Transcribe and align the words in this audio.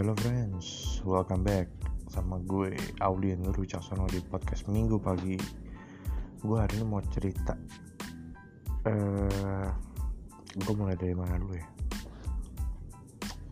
Hello 0.00 0.16
friends, 0.16 0.96
welcome 1.04 1.44
back 1.44 1.68
sama 2.08 2.40
gue 2.48 2.72
Audi 3.04 3.36
Nur 3.36 3.52
Wicaksono 3.52 4.08
di 4.08 4.16
podcast 4.24 4.64
Minggu 4.64 4.96
pagi. 4.96 5.36
Gue 6.40 6.56
hari 6.56 6.80
ini 6.80 6.88
mau 6.88 7.04
cerita. 7.04 7.52
Eh, 8.88 9.68
gue 10.56 10.72
mulai 10.72 10.96
dari 10.96 11.12
mana 11.12 11.36
dulu 11.36 11.52
ya? 11.52 11.68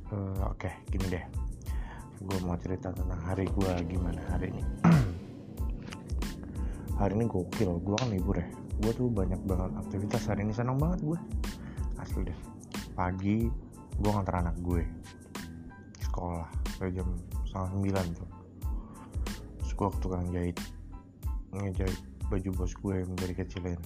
Eh, 0.08 0.40
Oke, 0.48 0.72
gini 0.88 1.12
deh. 1.12 1.24
Gue 2.24 2.40
mau 2.40 2.56
cerita 2.56 2.96
tentang 2.96 3.20
hari 3.28 3.44
gue 3.52 3.72
gimana 3.84 4.16
hari 4.32 4.48
ini. 4.48 4.64
hari 7.04 7.12
ini 7.12 7.28
gokil, 7.28 7.76
gue 7.76 7.96
kan 8.00 8.08
libur 8.08 8.40
ya. 8.40 8.48
Gue 8.80 8.96
tuh 8.96 9.12
banyak 9.12 9.44
banget 9.44 9.84
aktivitas 9.84 10.24
hari 10.24 10.48
ini 10.48 10.56
senang 10.56 10.80
banget 10.80 11.12
gue. 11.12 11.18
Asli 12.00 12.24
deh. 12.24 12.38
Pagi 12.96 13.52
gue 14.00 14.10
ngantar 14.16 14.40
anak 14.40 14.56
gue 14.64 14.97
sekolah 16.18 16.50
kayak 16.82 16.98
jam 16.98 17.06
setengah 17.46 17.70
sembilan 17.78 18.06
tuh. 18.18 18.30
Terus 19.62 19.70
gue 19.78 19.86
ke 19.86 19.98
tukang 20.02 20.26
jahit 20.34 20.58
ngejahit 21.54 22.00
baju 22.26 22.50
bos 22.58 22.74
gue 22.74 22.94
yang 23.06 23.14
dari 23.14 23.32
kecilin 23.38 23.80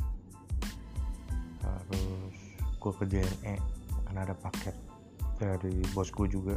terus 1.63 2.37
gue 2.81 2.93
ke 2.99 3.05
JNE 3.07 3.55
karena 4.09 4.21
ada 4.25 4.33
paket 4.33 4.73
dari 5.37 5.85
bos 5.93 6.09
gue 6.09 6.25
juga. 6.25 6.57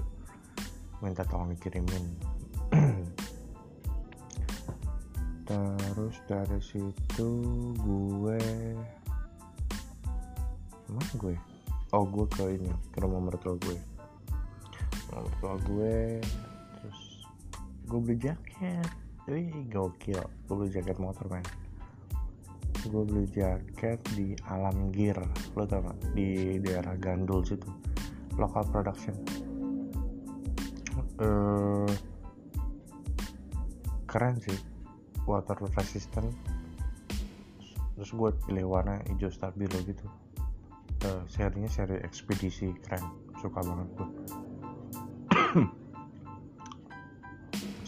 Minta 1.04 1.28
tolong 1.28 1.52
dikirimin. 1.52 2.06
Terus 5.46 6.16
dari 6.26 6.58
situ 6.64 7.30
gue 7.78 8.40
mana 10.86 11.14
gue 11.18 11.36
oh 11.92 12.06
gue 12.08 12.26
ke 12.30 12.46
ini 12.56 12.72
ke 12.94 12.98
rumah 13.04 13.30
mertua 13.30 13.58
gue 13.58 13.95
rumah 15.10 15.22
mertua 15.30 15.56
gue 15.66 15.98
terus 16.80 17.00
gue 17.86 18.00
beli 18.02 18.18
jaket. 18.18 18.90
Wih 19.26 19.50
gokil 19.70 20.22
gue 20.22 20.56
beli 20.56 20.72
jaket 20.74 20.98
motor 21.02 21.26
men. 21.30 21.46
Gue 22.86 23.02
beli 23.06 23.26
jaket 23.34 24.00
di 24.14 24.38
Alam 24.50 24.94
Gear 24.94 25.18
lo 25.58 25.66
tau 25.66 25.82
gak 25.82 26.14
di 26.14 26.58
daerah 26.62 26.94
Gandul 26.98 27.42
situ 27.46 27.70
local 28.38 28.66
production. 28.70 29.16
Eh 31.22 31.90
keren 34.06 34.38
sih 34.40 34.60
water 35.26 35.58
resistant. 35.74 36.30
Terus 37.96 38.12
gue 38.12 38.30
pilih 38.46 38.68
warna 38.70 39.02
hijau 39.10 39.32
stabilo 39.32 39.80
gitu. 39.88 40.06
Uh, 41.06 41.22
serinya 41.30 41.70
seri 41.70 42.02
ekspedisi 42.02 42.74
keren. 42.82 43.06
Suka 43.42 43.62
banget 43.62 43.88
gue 43.94 44.10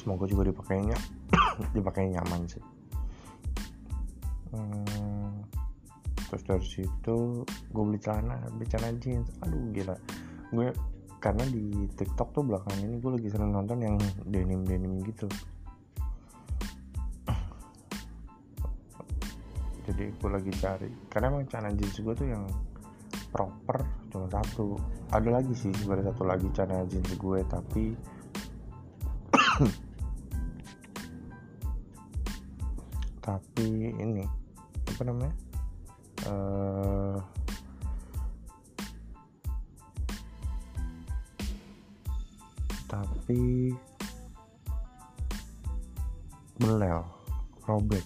semoga 0.08 0.24
juga 0.24 0.48
dipakainya 0.48 0.96
dipakai 1.76 2.08
nyaman 2.16 2.48
sih. 2.48 2.64
Hmm, 4.56 5.44
terus 6.32 6.48
dari 6.48 6.64
situ 6.64 7.44
gue 7.44 7.84
beli 7.84 8.00
celana 8.00 8.40
beli 8.56 8.72
celana 8.72 8.96
jeans. 9.04 9.28
Aduh 9.44 9.68
gila. 9.76 10.00
Gue 10.56 10.72
karena 11.20 11.44
di 11.44 11.92
TikTok 11.92 12.32
tuh 12.32 12.48
belakangan 12.48 12.88
ini 12.88 13.04
gue 13.04 13.12
lagi 13.20 13.28
sering 13.28 13.52
nonton 13.52 13.84
yang 13.84 14.00
denim 14.24 14.64
denim 14.64 15.04
gitu. 15.04 15.28
Jadi 19.92 20.04
gue 20.16 20.30
lagi 20.32 20.52
cari 20.56 20.88
karena 21.12 21.36
emang 21.36 21.52
celana 21.52 21.76
jeans 21.76 22.00
gue 22.00 22.16
tuh 22.16 22.32
yang 22.32 22.48
proper 23.36 23.84
cuma 24.12 24.28
satu. 24.32 24.80
Ada 25.12 25.40
lagi 25.40 25.54
sih 25.56 25.72
sebenarnya 25.72 26.12
satu 26.12 26.24
lagi 26.28 26.48
celana 26.52 26.84
jeans 26.88 27.12
gue 27.16 27.40
tapi 27.48 27.96
tapi 33.28 33.68
ini 33.96 34.24
apa 34.88 35.02
namanya? 35.08 35.36
Uh, 36.28 37.22
tapi 42.88 43.76
belel 46.58 47.04
robek. 47.68 48.04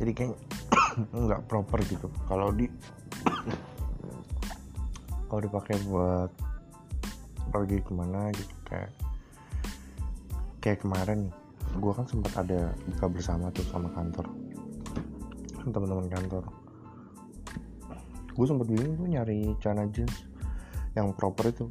Jadi 0.00 0.12
kayak 0.12 0.36
nggak 1.24 1.44
proper 1.48 1.80
gitu. 1.84 2.08
Kalau 2.26 2.50
di 2.52 2.66
kalau 5.36 5.52
dipakai 5.52 5.76
buat 5.84 6.32
pergi 7.52 7.84
ke 7.84 7.92
mana 7.92 8.32
gitu 8.32 8.56
kayak 8.64 8.88
kayak 10.64 10.80
kemarin 10.80 11.28
gue 11.76 11.92
kan 11.92 12.08
sempat 12.08 12.32
ada 12.40 12.72
buka 12.88 13.04
bersama 13.12 13.52
tuh 13.52 13.68
sama 13.68 13.92
kantor 13.92 14.32
teman-teman 15.66 16.06
kantor. 16.06 16.44
Gue 18.36 18.46
sempat 18.46 18.68
bingung 18.68 18.94
tuh 19.00 19.08
nyari 19.08 19.56
celana 19.58 19.88
jeans 19.90 20.24
yang 20.94 21.10
proper 21.16 21.50
itu. 21.50 21.66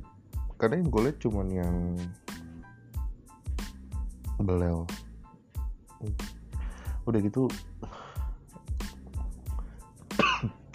Karena 0.59 0.81
yang 0.81 0.90
gue 0.92 1.02
liat 1.08 1.18
cuman 1.22 1.48
yang 1.48 1.75
belel. 4.42 4.84
Udah 7.06 7.20
gitu 7.22 7.48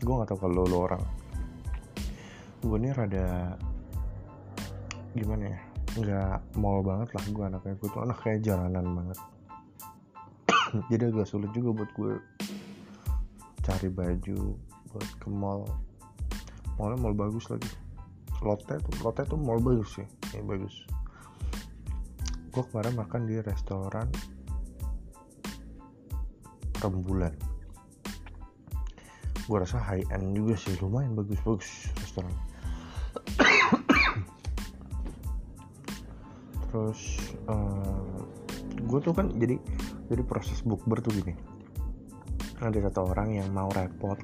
gue 0.04 0.14
nggak 0.14 0.30
tahu 0.32 0.38
kalau 0.40 0.64
lo 0.64 0.78
orang 0.88 1.19
gue 2.60 2.76
ini 2.76 2.92
rada 2.92 3.56
gimana 5.16 5.48
ya 5.48 5.60
nggak 5.90 6.54
mall 6.60 6.84
banget 6.86 7.08
lah 7.16 7.24
gue 7.26 7.44
anaknya. 7.44 7.74
Gue 7.80 7.88
tuh 7.90 8.02
anak 8.04 8.18
kayak 8.22 8.46
jalanan 8.46 8.86
banget. 8.94 9.18
Jadi 10.92 11.02
agak 11.10 11.26
sulit 11.26 11.50
juga 11.50 11.82
buat 11.82 11.90
gue 11.96 12.12
cari 13.64 13.88
baju 13.90 14.54
buat 14.94 15.10
ke 15.18 15.28
mall. 15.32 15.66
Mallnya 16.78 16.96
mall 17.00 17.16
bagus 17.16 17.50
lagi. 17.50 17.66
Lotte 18.44 18.78
tuh 18.78 18.94
lotte 19.02 19.26
tuh 19.26 19.40
mall 19.40 19.58
bagus 19.58 19.98
sih 19.98 20.06
ya 20.30 20.44
bagus. 20.46 20.86
Gue 22.54 22.62
kemarin 22.70 22.94
makan 22.94 23.26
di 23.26 23.42
restoran 23.42 24.06
rembulan. 26.78 27.34
Gue 29.50 29.58
rasa 29.58 29.82
high 29.82 30.06
end 30.14 30.38
juga 30.38 30.54
sih 30.54 30.78
lumayan 30.78 31.18
bagus-bagus 31.18 31.90
restoran 31.98 32.30
terus 36.70 37.18
uh, 37.50 38.22
gue 38.86 38.98
tuh 39.02 39.12
kan 39.12 39.34
jadi 39.34 39.58
jadi 40.06 40.22
proses 40.22 40.62
bukber 40.62 41.02
tuh 41.02 41.10
gini. 41.14 41.34
Ada 42.62 42.90
satu 42.90 43.10
orang 43.10 43.34
yang 43.34 43.48
mau 43.50 43.66
repot 43.74 44.18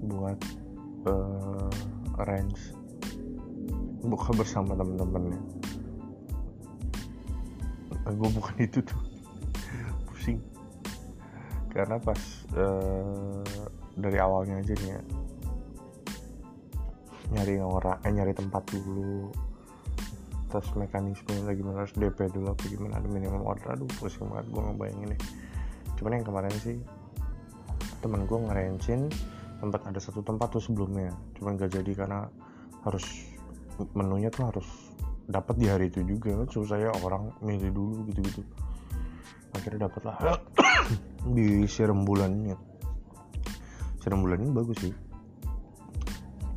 buat 0.00 0.38
uh, 1.04 2.20
arrange 2.24 2.72
buka 4.00 4.32
bersama 4.32 4.72
temen-temennya. 4.74 5.40
Gue 8.10 8.30
bukan 8.32 8.56
itu 8.58 8.80
tuh. 8.80 9.00
Pusing. 10.08 10.40
Karena 11.70 12.00
pas 12.00 12.18
uh, 12.56 13.44
dari 13.94 14.18
awalnya 14.18 14.58
aja 14.58 14.74
nih 14.74 14.90
ya 14.96 15.00
nyari 17.30 17.62
orang 17.62 17.98
eh 18.02 18.10
nyari 18.10 18.34
tempat 18.34 18.62
dulu 18.74 19.30
terus 20.50 20.68
mekanisme 20.74 21.30
lagi 21.46 21.62
gimana 21.62 21.86
harus 21.86 21.94
DP 21.94 22.34
dulu 22.34 22.50
apa 22.50 22.62
gimana 22.66 22.98
ada 22.98 23.06
minimum 23.06 23.46
order. 23.46 23.78
Aduh 23.78 23.86
pusing 24.02 24.26
banget 24.26 24.50
gue 24.50 24.60
ngebayangin 24.60 25.08
nih 25.14 25.22
cuman 26.00 26.16
yang 26.16 26.24
kemarin 26.24 26.54
sih 26.64 26.80
temen 28.00 28.24
gue 28.24 28.38
ngerencin 28.40 29.12
tempat 29.60 29.92
ada 29.92 30.00
satu 30.00 30.24
tempat 30.24 30.56
tuh 30.56 30.64
sebelumnya. 30.64 31.12
Cuman 31.36 31.60
gak 31.60 31.76
jadi 31.76 31.92
karena 31.92 32.24
harus 32.82 33.04
menunya 33.92 34.32
tuh 34.32 34.48
harus 34.48 34.68
dapat 35.28 35.54
di 35.60 35.68
hari 35.68 35.92
itu 35.92 36.00
juga. 36.02 36.32
Susah 36.48 36.80
ya 36.80 36.90
orang 37.04 37.28
milih 37.44 37.70
dulu 37.70 38.08
gitu-gitu. 38.08 38.40
Akhirnya 39.52 39.86
dapat 39.92 40.02
lah. 40.08 40.16
Di 41.36 41.68
serem 41.68 42.08
bulannya. 42.08 42.56
Serem 44.00 44.24
bulan 44.24 44.40
ini 44.40 44.50
bagus 44.56 44.80
sih. 44.80 44.94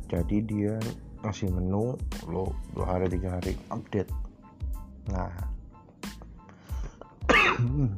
Jadi 0.08 0.36
dia 0.48 0.80
ngasih 1.24 1.48
menu 1.48 1.96
lo 2.28 2.52
dua 2.76 2.96
hari 2.96 3.08
tiga 3.08 3.40
hari 3.40 3.56
update. 3.72 4.12
Nah. 5.08 5.32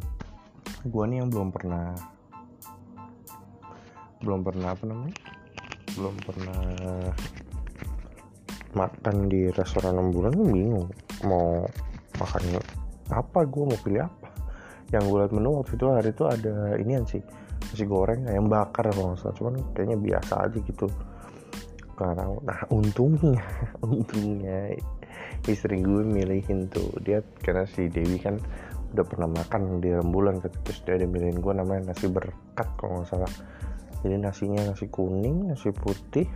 Gua 0.93 1.05
nih 1.11 1.19
yang 1.19 1.35
belum 1.35 1.51
pernah 1.51 1.99
belum 4.23 4.47
pernah 4.47 4.71
apa 4.71 4.85
namanya? 4.87 5.19
Belum 5.99 6.15
pernah 6.23 6.63
makan 8.77 9.27
di 9.27 9.51
restoran 9.51 9.97
6 9.99 10.13
bulan 10.13 10.37
gue 10.37 10.49
bingung 10.53 10.87
mau 11.25 11.65
makan 12.21 12.61
apa 13.11 13.39
gue 13.43 13.65
mau 13.67 13.79
pilih 13.83 14.07
apa. 14.07 14.29
Yang 14.95 15.03
gue 15.11 15.19
liat 15.19 15.33
menu 15.35 15.51
waktu 15.59 15.75
itu 15.75 15.87
hari 15.91 16.11
itu 16.15 16.25
ada 16.31 16.55
inian 16.79 17.03
sih 17.03 17.23
nasi 17.67 17.85
goreng 17.85 18.25
ayam 18.31 18.47
bakar 18.47 18.89
kalau 18.95 19.19
cuman 19.19 19.59
kayaknya 19.75 19.99
biasa 19.99 20.49
aja 20.49 20.59
gitu 20.63 20.87
sekarang 21.97 22.45
nah 22.45 22.61
untungnya 22.69 23.41
untungnya 23.89 24.77
istri 25.49 25.81
gue 25.81 26.05
milihin 26.05 26.69
tuh. 26.69 26.93
Dia 27.01 27.25
karena 27.41 27.65
si 27.65 27.89
Dewi 27.89 28.21
kan 28.21 28.37
udah 28.93 29.05
pernah 29.09 29.29
makan 29.33 29.81
di 29.83 29.91
rembulan 29.93 30.39
terus 30.45 30.85
dia 30.85 31.01
ada 31.01 31.09
milihin 31.09 31.41
gue 31.41 31.53
namanya 31.57 31.93
nasi 31.93 32.13
berkat 32.13 32.69
kalau 32.77 33.01
nggak 33.01 33.09
salah. 33.09 33.33
Jadi 34.05 34.17
nasinya 34.21 34.61
nasi 34.69 34.87
kuning 34.93 35.49
nasi 35.51 35.73
putih 35.73 36.29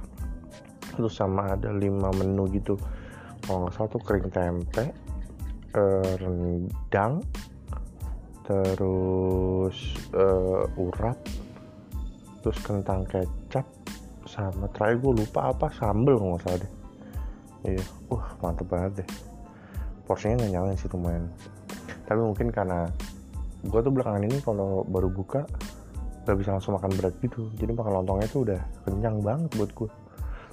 terus 0.97 1.15
sama 1.15 1.53
ada 1.53 1.71
lima 1.71 2.09
menu 2.17 2.49
gitu. 2.57 2.81
Kalau 3.45 3.69
nggak 3.69 3.75
salah 3.77 3.91
tuh 3.93 4.03
kering 4.03 4.29
tempe 4.33 4.85
eh, 5.77 6.13
rendang 6.19 7.23
terus 8.51 9.95
uh, 10.11 10.67
urat 10.75 11.15
terus 12.43 12.59
kentang 12.67 13.07
kecap 13.07 13.63
sama 14.31 14.71
terakhir 14.71 15.03
gue 15.03 15.13
lupa 15.27 15.51
apa 15.51 15.67
sambel 15.75 16.15
nggak 16.15 16.43
salah 16.47 16.59
deh. 16.63 16.73
Iya 17.67 17.83
uh 18.15 18.25
mantep 18.39 18.67
banget 18.71 19.03
deh. 19.03 19.09
Porsinya 20.07 20.39
nggak 20.39 20.53
nyalain 20.55 20.79
sih 20.79 20.87
lumayan. 20.95 21.27
Tapi 22.07 22.21
mungkin 22.23 22.55
karena 22.55 22.87
gue 23.67 23.81
tuh 23.83 23.91
belakangan 23.91 24.23
ini 24.23 24.39
kalau 24.41 24.87
baru 24.87 25.11
buka 25.11 25.45
gak 26.25 26.37
bisa 26.39 26.55
langsung 26.55 26.79
makan 26.79 26.95
berat 26.95 27.15
gitu. 27.19 27.51
Jadi 27.59 27.75
makan 27.75 28.03
lontongnya 28.03 28.29
tuh 28.31 28.47
udah 28.47 28.61
kenyang 28.87 29.19
banget 29.19 29.51
buat 29.59 29.71
gue 29.75 29.91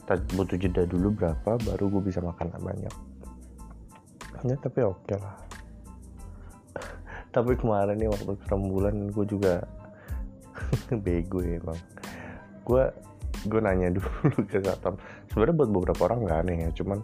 butuh 0.07 0.55
jeda 0.55 0.87
dulu 0.87 1.11
berapa 1.13 1.59
baru 1.61 1.85
gue 1.99 2.01
bisa 2.09 2.23
makan 2.23 2.49
banyak. 2.57 2.93
Ya 4.41 4.55
tapi 4.57 4.79
oke 4.81 5.05
okay 5.05 5.17
lah. 5.21 5.37
Tapi 7.29 7.53
kemarin 7.59 7.99
nih 7.99 8.09
waktu 8.09 8.33
rembulan 8.49 9.13
gue 9.13 9.25
juga 9.27 9.61
bego 11.05 11.45
ya 11.45 11.61
bang. 11.61 11.81
Gue 12.65 12.83
gue 13.45 13.59
nanya 13.61 13.91
dulu 13.95 14.09
ke 14.49 14.57
satpam 14.65 14.97
sebenarnya 15.29 15.55
buat 15.61 15.69
beberapa 15.69 16.01
orang 16.09 16.19
nggak 16.25 16.39
aneh 16.47 16.57
ya 16.65 16.69
cuman 16.73 16.99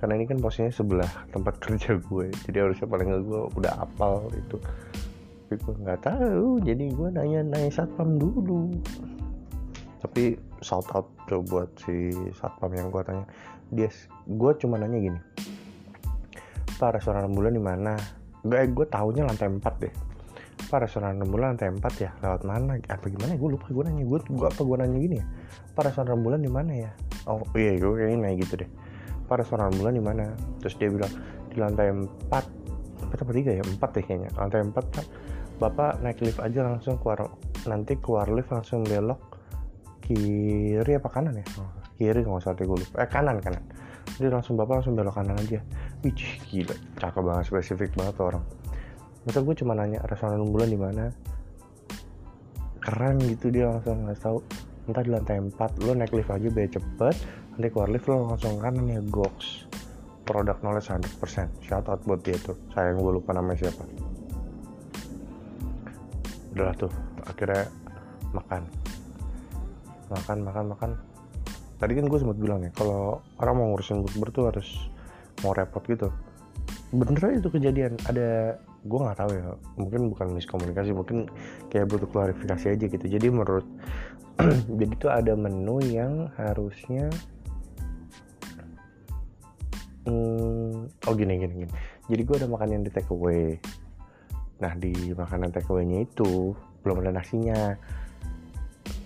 karena 0.00 0.12
ini 0.16 0.24
kan 0.24 0.38
posisinya 0.40 0.72
sebelah 0.72 1.10
tempat 1.28 1.54
kerja 1.62 2.00
gue 2.00 2.32
jadi 2.48 2.64
harusnya 2.64 2.88
paling 2.88 3.06
nggak 3.12 3.22
gue 3.28 3.42
udah 3.60 3.72
apal 3.84 4.32
itu 4.32 4.56
tapi 5.44 5.54
gue 5.60 5.74
nggak 5.84 6.00
tahu 6.08 6.48
jadi 6.64 6.84
gue 6.88 7.08
nanya 7.12 7.40
nanya 7.44 7.70
satpam 7.70 8.16
dulu. 8.16 8.72
Tapi 10.00 10.40
shout 10.64 10.88
out 10.96 11.06
tuh 11.28 11.44
buat 11.44 11.68
si 11.78 12.10
satpam 12.32 12.72
yang 12.72 12.88
gue 12.88 13.04
tanya. 13.04 13.28
Dia 13.68 13.92
gue 14.24 14.52
cuma 14.56 14.80
nanya 14.80 14.98
gini 14.98 15.20
pak 16.74 16.98
restoran 16.98 17.30
rembulan 17.30 17.54
di 17.54 17.62
mana? 17.62 17.94
Gue 18.42 18.66
gue 18.66 18.86
taunya 18.90 19.22
lantai 19.24 19.46
4 19.46 19.62
deh 19.78 19.94
apa 20.64 20.88
restoran 20.88 21.20
rembulan 21.20 21.54
lantai 21.54 21.68
4 21.68 21.84
ya? 22.00 22.10
Lewat 22.24 22.42
mana? 22.48 22.80
Apa 22.88 23.06
gimana? 23.12 23.36
Gue 23.36 23.52
lupa 23.52 23.68
gue 23.68 23.84
nanya. 23.84 24.04
Gue 24.08 24.18
gue 24.24 24.48
apa 24.48 24.60
gue 24.64 24.76
nanya 24.80 24.98
gini 24.98 25.16
ya? 25.20 25.26
Apa 25.76 25.80
restoran 25.92 26.16
rembulan 26.16 26.40
di 26.40 26.48
mana 26.48 26.72
ya? 26.72 26.90
Oh 27.28 27.44
iya 27.52 27.76
gue 27.76 27.92
kayaknya 27.92 28.16
nanya 28.24 28.36
gitu 28.40 28.54
deh. 28.64 28.70
Apa 29.28 29.44
restoran 29.44 29.68
rembulan 29.68 29.92
di 29.92 30.02
mana? 30.02 30.24
Terus 30.64 30.74
dia 30.80 30.88
bilang 30.88 31.12
di 31.52 31.56
lantai 31.60 31.92
4 31.92 32.08
empat 33.04 33.18
apa 33.20 33.32
tiga 33.36 33.50
ya? 33.52 33.62
Empat 33.62 33.90
deh 33.92 34.04
kayaknya. 34.08 34.30
Lantai 34.40 34.60
4 34.64 34.72
pak. 34.72 35.06
Bapak 35.60 35.90
naik 36.00 36.18
lift 36.24 36.40
aja 36.40 36.60
langsung 36.64 36.96
keluar. 36.96 37.28
Nanti 37.68 37.92
keluar 38.00 38.26
lift 38.32 38.48
langsung 38.48 38.88
belok 38.88 39.20
kiri 40.04 40.92
apa 40.96 41.08
kanan 41.12 41.40
ya? 41.40 41.46
Oh, 41.60 41.68
kiri 42.00 42.24
nggak 42.24 42.40
usah 42.40 42.56
gue 42.56 42.66
lupa. 42.66 43.04
Eh 43.04 43.08
kanan 43.12 43.36
kanan. 43.44 43.60
Jadi 44.16 44.32
langsung 44.32 44.56
bapak 44.56 44.80
langsung 44.80 44.96
belok 44.96 45.12
kanan 45.12 45.36
aja. 45.36 45.60
Wih 46.00 46.12
gila. 46.48 46.76
Cakep 46.96 47.20
banget 47.20 47.44
spesifik 47.52 47.92
banget 47.92 48.16
orang 48.24 48.44
masa 49.24 49.40
gue 49.40 49.54
cuma 49.56 49.72
nanya 49.72 50.04
restoran 50.04 50.44
bulan 50.52 50.68
di 50.68 50.78
mana? 50.78 51.04
Keren 52.84 53.16
gitu 53.24 53.48
dia 53.48 53.72
langsung 53.72 54.04
nggak 54.04 54.20
tahu 54.20 54.38
entah 54.84 55.00
di 55.00 55.10
lantai 55.10 55.40
4 55.40 55.84
lo 55.88 55.96
naik 55.96 56.12
lift 56.12 56.28
aja 56.28 56.48
biar 56.52 56.68
cepet 56.68 57.16
nanti 57.56 57.68
keluar 57.72 57.88
lift 57.88 58.04
lo 58.04 58.28
langsung 58.28 58.60
kanan 58.60 58.84
ya 58.84 59.00
goks 59.08 59.64
produk 60.28 60.56
knowledge 60.60 60.88
100% 60.92 61.64
shout 61.64 61.88
out 61.88 62.00
buat 62.04 62.20
dia 62.24 62.36
tuh. 62.40 62.56
Sayang 62.72 63.00
gue 63.00 63.12
lupa 63.20 63.36
namanya 63.36 63.68
siapa. 63.68 63.84
Udahlah 66.56 66.76
tuh 66.76 66.92
akhirnya 67.28 67.64
makan. 68.32 68.62
Makan 70.12 70.38
makan 70.44 70.64
makan. 70.76 70.90
Tadi 71.80 71.92
kan 71.92 72.04
gue 72.08 72.18
sempat 72.20 72.38
bilang 72.40 72.60
ya 72.64 72.72
kalau 72.72 73.20
orang 73.40 73.54
mau 73.56 73.66
ngurusin 73.72 74.00
bukber 74.00 74.28
tuh 74.32 74.44
harus 74.48 74.68
mau 75.44 75.52
repot 75.52 75.84
gitu 75.84 76.08
bener 76.94 77.42
itu 77.42 77.50
kejadian. 77.50 77.98
Ada 78.06 78.58
gue 78.86 78.98
nggak 78.98 79.18
tahu 79.18 79.30
ya. 79.34 79.44
Mungkin 79.76 80.00
bukan 80.14 80.26
miskomunikasi 80.38 80.94
mungkin 80.94 81.26
kayak 81.68 81.90
butuh 81.90 82.08
klarifikasi 82.08 82.78
aja 82.78 82.84
gitu. 82.86 83.06
Jadi 83.06 83.26
menurut 83.28 83.66
jadi 84.80 84.92
tuh 84.98 85.10
ada 85.10 85.32
menu 85.34 85.78
yang 85.82 86.30
harusnya 86.38 87.10
hmm, 90.06 90.90
oh 90.90 91.14
gini 91.14 91.34
gini 91.42 91.54
gini. 91.66 91.72
Jadi 92.10 92.22
gue 92.22 92.36
ada 92.38 92.48
makan 92.48 92.68
yang 92.70 92.82
di 92.86 92.90
take 92.94 93.10
away 93.10 93.58
nah 94.62 94.70
di 94.78 94.94
makanan 95.10 95.50
take 95.50 95.66
away 95.66 95.82
nya 95.82 96.06
itu 96.06 96.54
belum 96.86 97.02
ada 97.02 97.18
nasinya. 97.18 97.74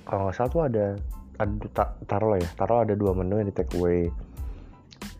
Kalau 0.04 0.28
nggak 0.28 0.36
salah 0.36 0.50
tuh 0.52 0.62
ada 0.68 0.86
ada 1.40 1.84
taruh 2.04 2.36
ya. 2.36 2.48
Taruh 2.56 2.84
ada 2.84 2.94
dua 2.98 3.16
menu 3.16 3.40
yang 3.40 3.48
di 3.48 3.56
take 3.56 3.72
away 3.80 4.12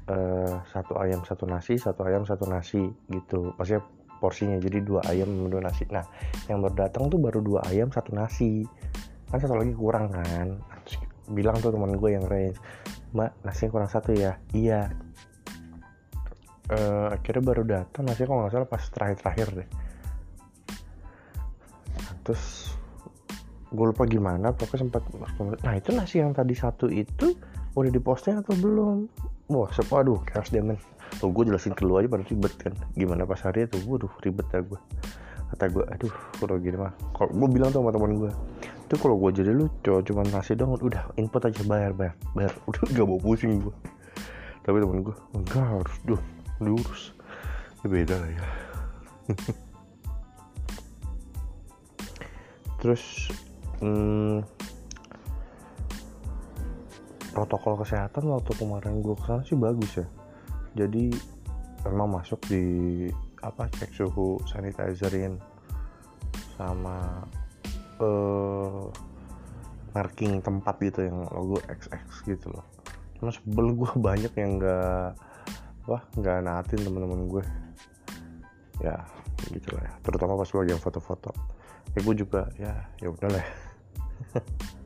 uh, 0.08 0.64
satu 0.72 0.96
ayam 0.99 1.22
satu 1.22 1.44
nasi 1.44 1.76
satu 1.76 2.05
ayam 2.08 2.25
satu 2.25 2.49
nasi 2.49 2.88
gitu. 3.12 3.52
Maksudnya 3.56 3.84
porsinya 4.19 4.56
jadi 4.58 4.82
dua 4.82 5.05
ayam 5.06 5.28
dua 5.46 5.62
nasi. 5.62 5.87
Nah 5.93 6.05
yang 6.50 6.64
baru 6.64 6.88
datang 6.88 7.12
tuh 7.12 7.20
baru 7.20 7.40
dua 7.44 7.60
ayam 7.69 7.93
satu 7.93 8.16
nasi. 8.16 8.64
Kan 9.28 9.38
satu 9.38 9.55
lagi 9.55 9.76
kurang 9.76 10.10
kan? 10.10 10.58
Bilang 11.28 11.60
tuh 11.60 11.70
teman 11.70 11.93
gue 11.93 12.10
yang 12.16 12.25
range 12.25 12.56
mbak 13.12 13.32
nasinya 13.44 13.70
kurang 13.72 13.90
satu 13.93 14.16
ya? 14.16 14.40
Iya. 14.56 14.93
Uh, 16.69 17.16
akhirnya 17.16 17.43
baru 17.44 17.62
datang 17.64 18.04
nasi 18.04 18.28
kok 18.28 18.32
nggak 18.32 18.52
salah 18.52 18.69
pas 18.69 18.82
terakhir-terakhir 18.93 19.49
deh. 19.56 19.69
Terus 22.25 22.44
gue 23.69 23.84
lupa 23.84 24.08
gimana 24.08 24.49
pokoknya 24.56 24.88
sempat 24.88 25.04
nah 25.61 25.76
itu 25.76 25.93
nasi 25.93 26.25
yang 26.25 26.32
tadi 26.32 26.56
satu 26.56 26.88
itu 26.88 27.37
udah 27.76 27.93
diposting 27.93 28.40
atau 28.40 28.56
belum 28.56 29.04
wah 29.49 29.69
sepa 29.73 30.05
aduh 30.05 30.21
chaos 30.29 30.53
demon 30.53 30.77
tuh 31.19 31.33
gue 31.33 31.49
jelasin 31.49 31.73
ke 31.73 31.89
lu 31.89 31.97
aja 31.97 32.09
pada 32.09 32.25
ribet 32.25 32.53
kan? 32.61 32.73
Gimana 32.93 33.25
pas 33.25 33.41
hari 33.41 33.65
itu? 33.65 33.81
Waduh 33.89 34.12
ribet 34.21 34.47
ya 34.53 34.61
gue 34.61 34.81
kata 35.49 35.65
gue 35.73 35.85
aduh 35.89 36.15
kalau 36.37 36.61
gini 36.61 36.77
mah. 36.77 36.93
Kalau 37.17 37.33
gue 37.33 37.49
bilang 37.49 37.73
tuh 37.73 37.81
sama 37.81 37.91
teman 37.91 38.12
gue 38.21 38.33
itu 38.89 38.95
kalau 38.97 39.17
gue 39.21 39.31
jadi 39.37 39.53
lu 39.53 39.69
cuma 39.85 40.00
cuma 40.00 40.23
ngasih 40.25 40.56
dong 40.56 40.77
udah 40.81 41.12
input 41.17 41.45
aja 41.45 41.61
bayar 41.65 41.93
bayar 41.97 42.15
bayar. 42.37 42.53
Udah 42.69 42.85
gak 42.88 43.07
mau 43.09 43.21
pusing 43.21 43.61
gue 43.64 43.75
tapi 44.69 44.85
teman 44.85 45.00
gue 45.00 45.17
enggak 45.33 45.64
harus 45.64 45.97
duh 46.05 46.21
diurus. 46.61 47.17
Ya 47.81 47.88
beda 47.88 48.14
lah 48.21 48.28
ya. 48.28 48.45
Terus 52.85 53.33
hmm, 53.81 54.45
protokol 57.38 57.78
kesehatan 57.78 58.35
waktu 58.35 58.50
kemarin 58.59 58.99
gue 58.99 59.14
ke 59.14 59.23
sana 59.23 59.47
sih 59.47 59.54
bagus 59.54 60.02
ya. 60.02 60.07
Jadi 60.75 61.14
memang 61.87 62.18
masuk 62.18 62.42
di 62.50 63.07
apa 63.38 63.71
cek 63.71 63.95
suhu 63.95 64.42
sanitizerin 64.42 65.38
sama 66.59 67.23
uh, 68.02 68.90
marking 69.95 70.42
tempat 70.42 70.75
gitu 70.83 71.07
yang 71.07 71.23
logo 71.30 71.62
XX 71.71 72.11
gitu 72.26 72.50
loh. 72.50 72.66
Cuma 73.23 73.30
sebel 73.30 73.71
gue 73.78 73.90
banyak 74.11 74.33
yang 74.35 74.59
nggak 74.59 75.14
wah 75.87 76.02
nggak 76.18 76.42
naatin 76.42 76.83
temen-temen 76.83 77.30
gue 77.30 77.45
ya 78.83 78.99
gitu 79.54 79.71
lah 79.78 79.87
ya. 79.87 79.95
Terutama 80.02 80.35
pas 80.35 80.50
gue 80.50 80.59
lagi 80.66 80.75
foto-foto. 80.75 81.30
Ya 81.95 82.02
gue 82.02 82.14
juga 82.18 82.50
ya 82.59 82.75
ya 82.99 83.14
udah 83.14 83.30
lah 83.30 83.47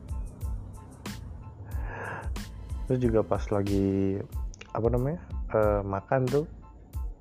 terus 2.85 2.99
juga 2.99 3.23
pas 3.23 3.43
lagi 3.51 4.19
apa 4.73 4.87
namanya 4.89 5.21
uh, 5.53 5.81
makan 5.85 6.25
tuh 6.25 6.45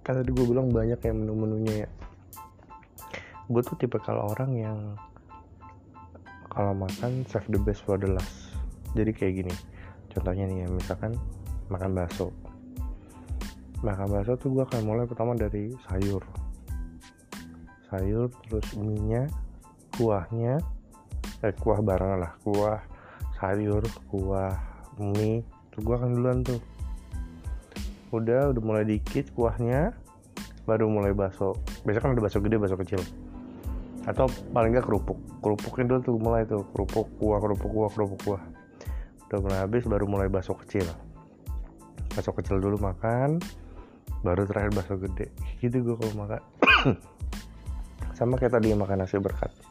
kan 0.02 0.18
tadi 0.18 0.34
gue 0.34 0.46
bilang 0.48 0.72
banyak 0.72 0.98
yang 0.98 1.16
menu-menunya 1.22 1.86
ya. 1.86 1.90
Gue 3.46 3.62
tuh 3.62 3.78
tipe 3.78 4.00
kalau 4.02 4.34
orang 4.34 4.50
yang 4.56 4.78
kalau 6.50 6.74
makan 6.74 7.22
save 7.30 7.46
the 7.48 7.60
best 7.62 7.86
for 7.86 7.94
the 7.94 8.10
last. 8.10 8.50
Jadi 8.98 9.14
kayak 9.14 9.34
gini 9.44 9.54
contohnya 10.12 10.44
nih 10.50 10.66
ya 10.66 10.68
misalkan 10.68 11.14
makan 11.70 11.94
bakso. 11.94 12.34
Makan 13.86 14.06
bakso 14.10 14.34
tuh 14.40 14.50
gue 14.58 14.64
akan 14.66 14.82
mulai 14.82 15.06
pertama 15.06 15.38
dari 15.38 15.70
sayur. 15.86 16.22
Sayur 17.92 18.32
terus 18.48 18.66
minyak 18.74 19.30
kuahnya 19.94 20.58
eh 21.44 21.54
kuah 21.60 21.84
bareng 21.84 22.22
lah 22.22 22.32
kuah 22.46 22.80
sayur 23.36 23.82
kuah 24.08 24.71
mie. 24.98 25.46
Tuh 25.72 25.80
gue 25.80 25.94
akan 25.94 26.10
duluan 26.18 26.38
tuh. 26.44 26.60
Udah 28.12 28.52
udah 28.52 28.62
mulai 28.62 28.84
dikit 28.84 29.32
kuahnya 29.32 29.96
baru 30.68 30.90
mulai 30.90 31.16
bakso. 31.16 31.56
Biasanya 31.86 32.02
kan 32.02 32.10
ada 32.12 32.22
bakso 32.22 32.38
gede 32.44 32.56
bakso 32.60 32.76
kecil. 32.76 33.00
Atau 34.04 34.28
paling 34.52 34.76
nggak 34.76 34.84
kerupuk. 34.84 35.16
Kerupuknya 35.40 35.84
dulu 35.96 36.00
tuh 36.04 36.14
mulai 36.20 36.42
tuh. 36.44 36.66
Kerupuk 36.76 37.08
kuah 37.16 37.38
kerupuk 37.40 37.70
kuah 37.72 37.90
kerupuk 37.94 38.20
kuah. 38.26 38.42
Udah 39.30 39.38
mulai 39.40 39.58
habis 39.64 39.82
baru 39.88 40.04
mulai 40.04 40.28
bakso 40.28 40.52
kecil. 40.58 40.84
Bakso 42.12 42.36
kecil 42.36 42.60
dulu 42.60 42.76
makan 42.82 43.40
baru 44.20 44.44
terakhir 44.44 44.76
bakso 44.76 45.00
gede. 45.00 45.32
Gitu 45.62 45.80
gue 45.80 45.96
kalau 45.96 46.14
makan. 46.26 46.42
Sama 48.18 48.36
kayak 48.36 48.60
tadi 48.60 48.76
makan 48.76 49.06
nasi 49.06 49.16
berkat 49.16 49.61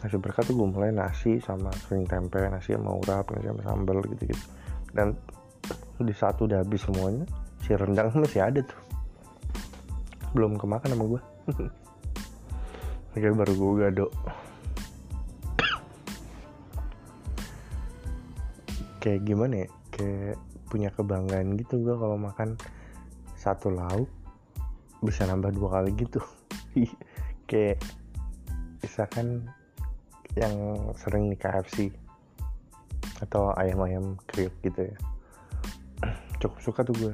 nasi 0.00 0.16
berkat 0.16 0.48
tuh 0.48 0.56
gue 0.56 0.68
mulai 0.68 0.92
nasi 0.92 1.40
sama 1.44 1.68
kering 1.88 2.08
tempe 2.08 2.40
nasi 2.48 2.72
sama 2.72 2.96
urap 2.96 3.28
nasi 3.36 3.52
sama 3.52 3.62
sambal 3.64 4.00
gitu 4.08 4.32
gitu 4.32 4.44
dan 4.96 5.12
di 6.00 6.16
saat 6.16 6.40
udah 6.40 6.64
habis 6.64 6.88
semuanya 6.88 7.28
si 7.64 7.72
rendang 7.76 8.12
masih 8.22 8.42
ada 8.42 8.60
tuh. 8.64 8.80
Belum 10.32 10.56
kemakan 10.56 10.90
sama 10.94 11.04
gue 11.06 11.20
Akhirnya 13.14 13.36
baru 13.42 13.52
gue 13.58 13.72
gado. 13.82 14.06
Kayak 19.02 19.20
gimana 19.26 19.66
ya? 19.66 19.68
Kayak 19.90 20.38
punya 20.70 20.94
kebanggaan 20.94 21.58
gitu 21.58 21.82
gue 21.82 21.98
kalau 21.98 22.14
makan 22.14 22.54
satu 23.34 23.74
lauk 23.74 24.06
bisa 25.02 25.26
nambah 25.26 25.50
dua 25.52 25.82
kali 25.82 25.90
gitu. 25.98 26.22
Kayak 27.50 27.82
misalkan 28.80 29.50
yang 30.38 30.54
sering 30.94 31.30
di 31.30 31.36
KFC 31.38 31.90
atau 33.22 33.54
ayam-ayam 33.56 34.18
kriuk 34.28 34.54
gitu 34.62 34.90
ya. 34.90 34.96
Cukup 36.40 36.58
suka 36.62 36.80
tuh 36.86 36.94
gue 36.96 37.12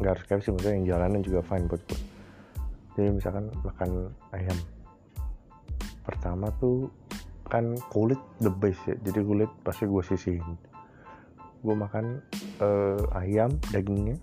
nggak 0.00 0.10
harus 0.10 0.24
KFC 0.26 0.50
maksudnya 0.50 0.74
yang 0.74 0.86
jalanan 0.96 1.20
juga 1.22 1.40
fine 1.46 1.70
buat 1.70 1.82
gue 1.86 2.14
jadi 2.94 3.10
misalkan 3.10 3.50
makan 3.66 3.90
ayam. 4.30 4.58
Pertama 6.06 6.50
tuh 6.62 6.90
kan 7.50 7.74
kulit 7.90 8.18
the 8.38 8.50
best 8.50 8.78
ya. 8.86 8.94
Jadi 9.02 9.20
kulit 9.26 9.50
pasti 9.66 9.90
gue 9.90 10.02
sisihin. 10.02 10.54
Gue 11.64 11.74
makan 11.74 12.22
uh, 12.62 13.02
ayam 13.18 13.50
dagingnya. 13.74 14.14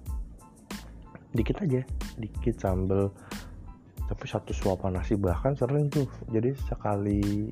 Dikit 1.35 1.67
aja. 1.67 1.83
Dikit 2.15 2.55
sambel. 2.63 3.11
Tapi 4.07 4.25
satu 4.27 4.55
suapan 4.55 4.99
nasi 4.99 5.19
bahkan 5.19 5.55
sering 5.55 5.91
tuh. 5.91 6.07
Jadi 6.31 6.55
sekali 6.55 7.51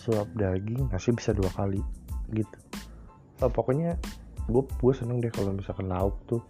suap 0.00 0.32
daging 0.32 0.88
nasi 0.88 1.12
bisa 1.12 1.36
dua 1.36 1.52
kali 1.52 1.84
gitu. 2.32 2.58
Oh, 3.44 3.52
pokoknya 3.52 4.00
gue 4.48 4.64
gue 4.64 4.94
seneng 4.96 5.20
deh 5.20 5.28
kalau 5.28 5.52
misalkan 5.52 5.92
lauk 5.92 6.16
tuh 6.24 6.40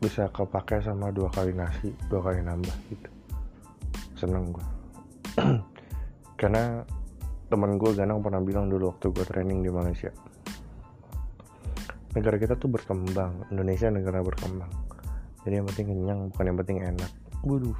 bisa 0.00 0.30
kepake 0.32 0.80
sama 0.80 1.12
dua 1.12 1.28
kali 1.28 1.52
nasi 1.52 1.92
dua 2.08 2.24
kali 2.24 2.40
nambah 2.40 2.76
gitu. 2.88 3.10
Seneng 4.16 4.56
gue 4.56 4.66
karena 6.40 6.80
teman 7.52 7.76
gue 7.76 7.92
Ganang 7.92 8.24
pernah 8.24 8.40
bilang 8.40 8.72
dulu 8.72 8.88
waktu 8.88 9.12
gue 9.12 9.24
training 9.28 9.60
di 9.60 9.68
Malaysia. 9.68 10.08
Negara 12.16 12.40
kita 12.40 12.56
tuh 12.56 12.72
berkembang 12.72 13.52
Indonesia 13.52 13.92
negara 13.92 14.24
berkembang. 14.24 14.72
Jadi 15.44 15.54
yang 15.60 15.68
penting 15.68 15.86
kenyang 15.92 16.20
bukan 16.32 16.44
yang 16.48 16.58
penting 16.64 16.78
enak. 16.88 17.12
Waduh. 17.44 17.76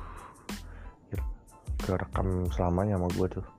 Kerekam 1.79 2.45
selamanya 2.53 3.01
sama 3.01 3.09
gue 3.17 3.29
tuh 3.41 3.58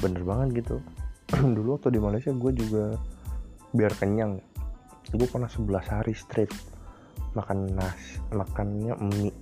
bener 0.00 0.22
banget 0.22 0.64
gitu. 0.64 0.76
Dulu 1.56 1.80
waktu 1.80 1.88
di 1.96 2.00
Malaysia 2.00 2.30
gue 2.30 2.52
juga 2.52 3.00
biar 3.72 3.92
kenyang. 3.96 4.38
Gue 5.10 5.26
pernah 5.26 5.48
11 5.48 5.68
hari 5.86 6.14
straight 6.14 6.52
makan 7.36 7.72
nasi 7.76 8.20
makannya 8.32 8.94
mie. 9.00 9.34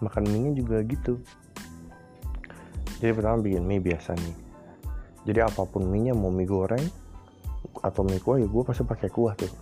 Makan 0.00 0.24
mie 0.28 0.40
nya 0.48 0.52
juga 0.56 0.80
gitu. 0.84 1.20
Jadi 3.00 3.12
pertama 3.12 3.40
bikin 3.40 3.64
mie 3.64 3.80
biasa 3.80 4.16
nih. 4.16 4.36
Jadi 5.28 5.38
apa 5.44 5.62
pun 5.68 5.84
mie 5.88 6.10
nya 6.10 6.14
mau 6.16 6.32
mie 6.32 6.48
goreng 6.48 6.84
atau 7.84 8.02
mie 8.04 8.20
kuah 8.20 8.40
ya 8.40 8.48
gue 8.48 8.62
pasti 8.64 8.84
pakai 8.84 9.08
kuah 9.12 9.36
tuh. 9.36 9.52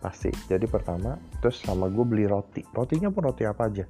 Pasti. 0.00 0.28
Jadi 0.48 0.68
pertama 0.68 1.16
terus 1.40 1.64
sama 1.64 1.88
gue 1.88 2.04
beli 2.04 2.28
roti. 2.28 2.60
Rotinya 2.72 3.08
pun 3.08 3.32
roti 3.32 3.48
apa 3.48 3.68
aja? 3.68 3.84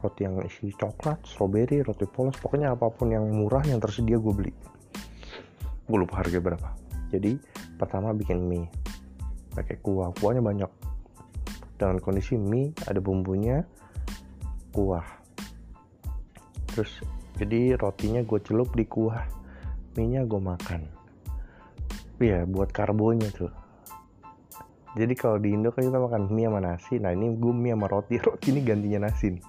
Roti 0.00 0.24
yang 0.24 0.40
isi 0.42 0.72
coklat 0.74 1.22
strawberry 1.28 1.84
roti 1.84 2.08
polos 2.10 2.34
pokoknya 2.40 2.74
apa 2.74 2.90
pun 2.90 3.12
yang 3.14 3.22
murah 3.28 3.62
yang 3.62 3.78
tersedia 3.78 4.18
gue 4.18 4.34
beli 4.34 4.52
gue 5.86 5.98
lupa 5.98 6.22
harga 6.22 6.38
berapa. 6.38 6.68
Jadi 7.12 7.36
pertama 7.76 8.14
bikin 8.16 8.40
mie. 8.48 8.66
Pakai 9.52 9.76
kuah. 9.84 10.14
Kuahnya 10.16 10.40
banyak. 10.40 10.70
Dengan 11.76 11.98
kondisi 11.98 12.38
mie 12.38 12.72
ada 12.86 13.02
bumbunya 13.02 13.66
kuah. 14.72 15.04
Terus 16.72 17.04
jadi 17.36 17.76
rotinya 17.76 18.24
gue 18.24 18.40
celup 18.40 18.72
di 18.72 18.88
kuah. 18.88 19.26
Mie 19.98 20.24
gue 20.24 20.40
makan. 20.40 20.88
Iya 22.22 22.46
buat 22.46 22.70
karbonya 22.70 23.28
tuh. 23.34 23.52
Jadi 24.92 25.16
kalau 25.16 25.40
di 25.40 25.56
Indo 25.56 25.72
kan 25.72 25.88
kita 25.88 25.98
makan 26.00 26.32
mie 26.32 26.48
sama 26.48 26.60
nasi. 26.60 26.96
Nah 27.00 27.12
ini 27.12 27.34
gue 27.36 27.52
mie 27.52 27.76
sama 27.76 27.86
roti. 27.90 28.16
Roti 28.24 28.54
ini 28.54 28.60
gantinya 28.64 29.08
nasi 29.10 29.36
nih. 29.36 29.44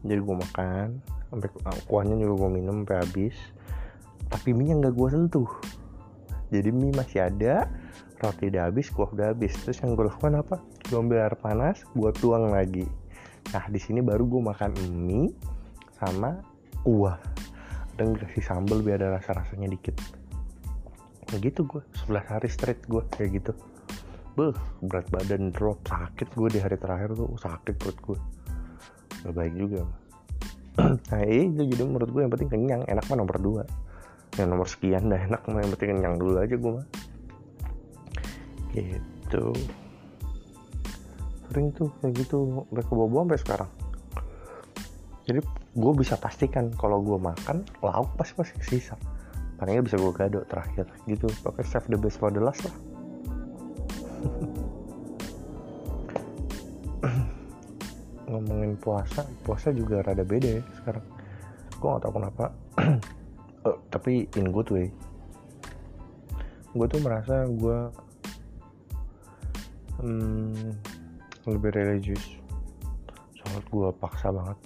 Jadi 0.00 0.20
gue 0.24 0.36
makan 0.40 0.86
sampai 1.30 1.48
ah, 1.62 1.78
kuahnya 1.86 2.18
juga 2.18 2.46
gue 2.46 2.50
minum 2.58 2.82
sampai 2.82 2.96
habis 3.06 3.36
tapi 4.30 4.54
mie 4.54 4.78
nggak 4.78 4.94
gue 4.94 5.08
sentuh. 5.10 5.50
Jadi 6.54 6.70
mie 6.70 6.94
masih 6.94 7.26
ada 7.26 7.66
roti 8.22 8.48
udah 8.48 8.70
habis 8.70 8.86
kuah 8.94 9.10
udah 9.10 9.34
habis. 9.34 9.52
Terus 9.66 9.82
yang 9.82 9.98
gue 9.98 10.06
lakukan 10.06 10.38
apa? 10.38 10.62
Gue 10.86 10.98
ambil 11.02 11.26
air 11.26 11.36
panas 11.36 11.82
gue 11.92 12.10
tuang 12.22 12.54
lagi. 12.54 12.86
Nah 13.50 13.64
di 13.66 13.80
sini 13.82 14.00
baru 14.00 14.24
gue 14.24 14.40
makan 14.40 14.72
mie 14.94 15.34
sama 15.98 16.38
kuah. 16.86 17.18
Dan 17.98 18.16
kasih 18.16 18.40
sambal 18.40 18.80
biar 18.80 19.02
ada 19.02 19.20
rasa 19.20 19.36
rasanya 19.36 19.68
dikit 19.68 19.98
gitu 21.38 21.62
gue 21.62 21.78
11 22.10 22.26
hari 22.26 22.48
straight 22.50 22.82
gue 22.90 23.02
kayak 23.14 23.38
gitu. 23.38 23.52
Beuh, 24.34 24.56
berat 24.82 25.06
badan 25.14 25.54
drop. 25.54 25.78
Sakit 25.86 26.34
gue 26.34 26.48
di 26.50 26.58
hari 26.58 26.74
terakhir 26.74 27.14
tuh. 27.14 27.30
Sakit 27.38 27.74
perut 27.78 27.98
gue 28.02 28.18
gak 29.20 29.36
baik 29.36 29.52
juga 29.52 29.84
nah 31.12 31.20
itu 31.28 31.60
jadi 31.60 31.84
menurut 31.84 32.08
gue 32.08 32.22
yang 32.24 32.32
penting 32.32 32.50
kenyang. 32.50 32.82
Enak 32.88 33.04
mah 33.06 33.18
nomor 33.20 33.36
dua 33.38 33.62
yang 34.40 34.48
nomor 34.56 34.64
sekian 34.64 35.12
dah 35.12 35.20
enak 35.20 35.44
yang 35.44 35.68
penting 35.76 36.00
kenyang 36.00 36.16
dulu 36.16 36.40
aja 36.40 36.56
gue 36.56 36.72
mah. 36.72 36.86
Gitu. 38.72 39.44
Sering 41.50 41.68
tuh 41.76 41.92
kayak 42.00 42.14
gitu 42.24 42.64
udah 42.72 42.84
kebobo 42.88 43.20
sampai 43.26 43.36
sekarang. 43.36 43.70
Jadi 45.28 45.44
gue 45.76 45.92
bisa 45.94 46.16
pastikan 46.16 46.72
kalau 46.74 47.04
gue 47.04 47.20
makan 47.20 47.62
lauk 47.84 48.16
pasti 48.16 48.34
pasti 48.34 48.56
sisa. 48.64 48.96
Palingnya 49.60 49.84
bisa 49.84 50.00
gue 50.00 50.12
gado 50.16 50.40
terakhir 50.48 50.88
gitu. 51.04 51.28
Pakai 51.44 51.60
save 51.68 51.92
the 51.92 52.00
best 52.00 52.16
for 52.16 52.32
the 52.32 52.40
last 52.40 52.64
lah. 52.64 52.72
Ngomongin 58.30 58.78
puasa 58.78 59.26
puasa 59.44 59.68
juga 59.74 60.00
rada 60.00 60.24
beda 60.24 60.62
ya 60.62 60.62
sekarang. 60.80 61.04
Gue 61.76 61.88
gak 61.92 62.02
tau 62.06 62.12
kenapa 62.14 62.54
uh, 63.66 63.78
tapi 63.92 64.28
in 64.36 64.52
good 64.52 64.68
way. 64.70 64.88
Gue 66.70 66.86
tuh 66.86 67.02
merasa 67.02 67.48
gue 67.50 67.78
hmm, 70.00 70.70
lebih 71.50 71.70
religius. 71.74 72.38
Soal 73.34 73.60
gue 73.66 73.88
paksa 73.98 74.30
banget. 74.30 74.58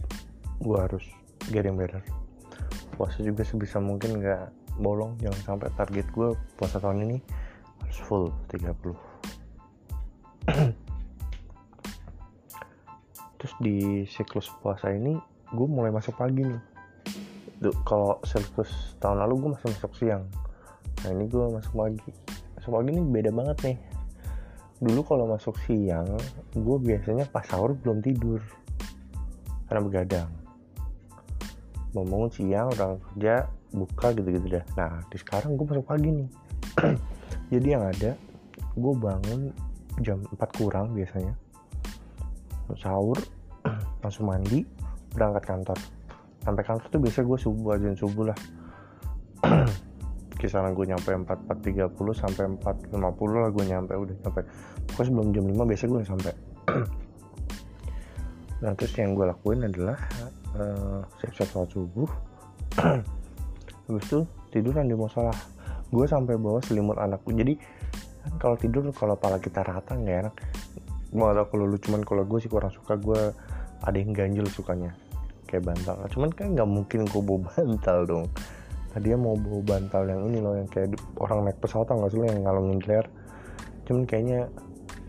Gue 0.60 0.76
harus 0.78 1.04
getting 1.48 1.78
better. 1.78 2.02
Puasa 2.94 3.24
juga 3.24 3.42
sebisa 3.42 3.80
mungkin 3.80 4.20
gak 4.20 4.52
bolong. 4.76 5.16
Jangan 5.22 5.40
sampai 5.56 5.68
target 5.74 6.06
gue 6.12 6.36
puasa 6.60 6.78
tahun 6.78 7.08
ini 7.08 7.18
harus 7.94 7.98
full 8.10 8.26
30 8.50 8.74
terus 13.38 13.54
di 13.60 14.02
siklus 14.08 14.50
puasa 14.64 14.90
ini 14.90 15.14
gue 15.52 15.66
mulai 15.68 15.92
masuk 15.94 16.16
pagi 16.18 16.42
nih 16.42 16.73
kalau 17.86 18.18
siklus 18.26 18.98
tahun 18.98 19.24
lalu 19.24 19.34
gue 19.40 19.50
masih 19.56 19.66
masuk 19.76 19.92
siang. 19.96 20.24
Nah 21.04 21.10
ini 21.14 21.24
gue 21.30 21.44
masuk 21.52 21.72
pagi. 21.74 22.10
Masuk 22.58 22.70
pagi 22.74 22.88
ini 22.90 23.02
beda 23.02 23.30
banget 23.30 23.58
nih. 23.62 23.78
Dulu 24.82 25.00
kalau 25.06 25.24
masuk 25.30 25.54
siang 25.64 26.08
gue 26.52 26.76
biasanya 26.82 27.24
pas 27.30 27.46
sahur 27.46 27.78
belum 27.78 28.02
tidur. 28.02 28.42
Karena 29.70 29.80
begadang. 29.80 30.30
Bangun 31.94 32.30
siang 32.34 32.74
orang 32.74 32.98
kerja 32.98 33.46
buka 33.70 34.06
gitu-gitu 34.14 34.46
dah. 34.58 34.64
Nah 34.74 34.92
di 35.08 35.16
sekarang 35.16 35.54
gue 35.54 35.66
masuk 35.66 35.86
pagi 35.86 36.10
nih. 36.10 36.28
Jadi 37.54 37.66
yang 37.70 37.86
ada 37.86 38.18
gue 38.74 38.94
bangun 38.98 39.54
jam 40.02 40.18
4 40.26 40.58
kurang 40.58 40.90
biasanya. 40.92 41.32
Sahur 42.74 43.16
langsung 44.02 44.26
mandi 44.26 44.66
berangkat 45.14 45.46
kantor 45.46 45.78
sampai 46.44 46.62
kantor 46.62 46.86
tuh 46.92 47.00
biasa 47.00 47.18
gue 47.24 47.38
subuh 47.40 47.70
aja 47.74 47.88
subuh 47.96 48.24
lah. 48.28 48.38
Kisaran 50.40 50.76
gue 50.76 50.84
nyampe 50.84 51.08
4430 51.08 51.88
sampai 52.12 52.44
450 52.60 53.40
lah 53.40 53.50
gue 53.50 53.64
nyampe 53.64 53.92
udah 53.96 54.14
nyampe. 54.20 54.40
Pokoknya 54.92 55.06
sebelum 55.08 55.28
jam 55.32 55.44
5 55.48 55.70
biasa 55.72 55.84
gue 55.88 56.00
sampai. 56.04 56.32
Nah 58.54 58.72
terus 58.80 58.96
yang 58.96 59.12
gue 59.12 59.28
lakuin 59.28 59.60
adalah 59.68 59.98
uh, 60.56 61.04
siap-siap 61.20 61.68
subuh. 61.68 62.08
Habis 63.84 64.04
itu 64.08 64.24
tiduran 64.48 64.88
di 64.88 64.96
musola. 64.96 65.36
Gue 65.92 66.08
sampai 66.08 66.40
bawa 66.40 66.64
selimut 66.64 66.96
anakku 66.96 67.36
jadi 67.36 67.60
kan 68.24 68.32
kalau 68.40 68.56
tidur 68.56 68.88
kalau 68.96 69.20
pala 69.20 69.36
kita 69.36 69.60
rata 69.60 69.92
nggak 69.92 70.16
enak. 70.16 70.34
Mau 71.12 71.28
tau 71.36 71.44
kalau 71.52 71.68
lu 71.68 71.76
cuman 71.76 72.08
kalau 72.08 72.24
gue 72.24 72.40
sih 72.40 72.48
kurang 72.48 72.72
suka 72.72 72.96
gue 72.96 73.36
ada 73.84 73.96
yang 74.00 74.16
ganjil 74.16 74.48
sukanya 74.48 74.96
kayak 75.54 75.70
bantal. 75.70 75.94
Cuman 76.10 76.30
kan 76.34 76.58
nggak 76.58 76.66
mungkin 76.66 77.06
gue 77.06 77.22
bawa 77.22 77.40
bantal 77.54 77.98
dong. 78.02 78.26
Dia 78.98 79.14
mau 79.14 79.38
bawa 79.38 79.62
bantal 79.62 80.02
yang 80.10 80.26
ini 80.26 80.38
loh 80.42 80.58
yang 80.58 80.66
kayak 80.66 80.98
orang 81.22 81.46
naik 81.46 81.62
pesawat 81.62 81.94
nggak 81.94 82.10
sih 82.10 82.18
yang 82.26 82.42
ngalungin 82.42 82.82
leher 82.82 83.06
cuman 83.84 84.08
kayaknya 84.08 84.48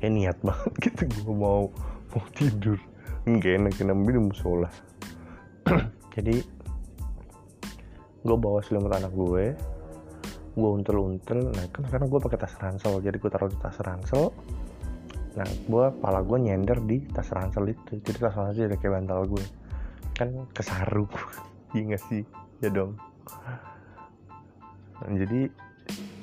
kayak 0.03 0.11
niat 0.11 0.37
banget 0.47 0.73
gitu 0.85 1.01
gue 1.09 1.33
mau 1.33 1.73
mau 2.13 2.25
tidur. 2.37 2.77
Nggak 3.25 3.51
enak 3.57 3.73
kena 3.73 3.93
di 3.97 4.21
musola. 4.21 4.69
Jadi 6.15 6.35
gue 8.25 8.37
bawa 8.37 8.61
selimut 8.61 8.89
anak 8.89 9.13
gue 9.13 9.53
gue 10.55 10.69
untel-untel 10.71 11.51
nah 11.51 11.67
kan 11.69 11.83
karena 11.85 12.07
gue 12.09 12.19
pakai 12.25 12.39
tas 12.41 12.55
ransel 12.57 12.97
jadi 13.03 13.19
gue 13.21 13.29
taruh 13.29 13.51
di 13.51 13.59
tas 13.59 13.75
ransel. 13.83 14.31
Nah 15.35 15.45
gue 15.45 15.85
pala 15.99 16.23
gue 16.23 16.37
nyender 16.41 16.79
di 16.81 17.05
tas 17.11 17.27
ransel 17.29 17.69
itu 17.69 17.99
jadi 18.01 18.17
tas 18.25 18.33
ransel 18.33 18.65
jadi 18.65 18.79
kayak 18.79 19.03
bantal 19.03 19.29
gue 19.29 19.45
kan 20.15 20.29
kesaru. 20.55 21.05
Iya 21.75 21.91
gak 21.91 22.03
sih? 22.07 22.23
Ya 22.63 22.71
dong. 22.71 22.95
Nah, 24.95 25.11
jadi 25.11 25.51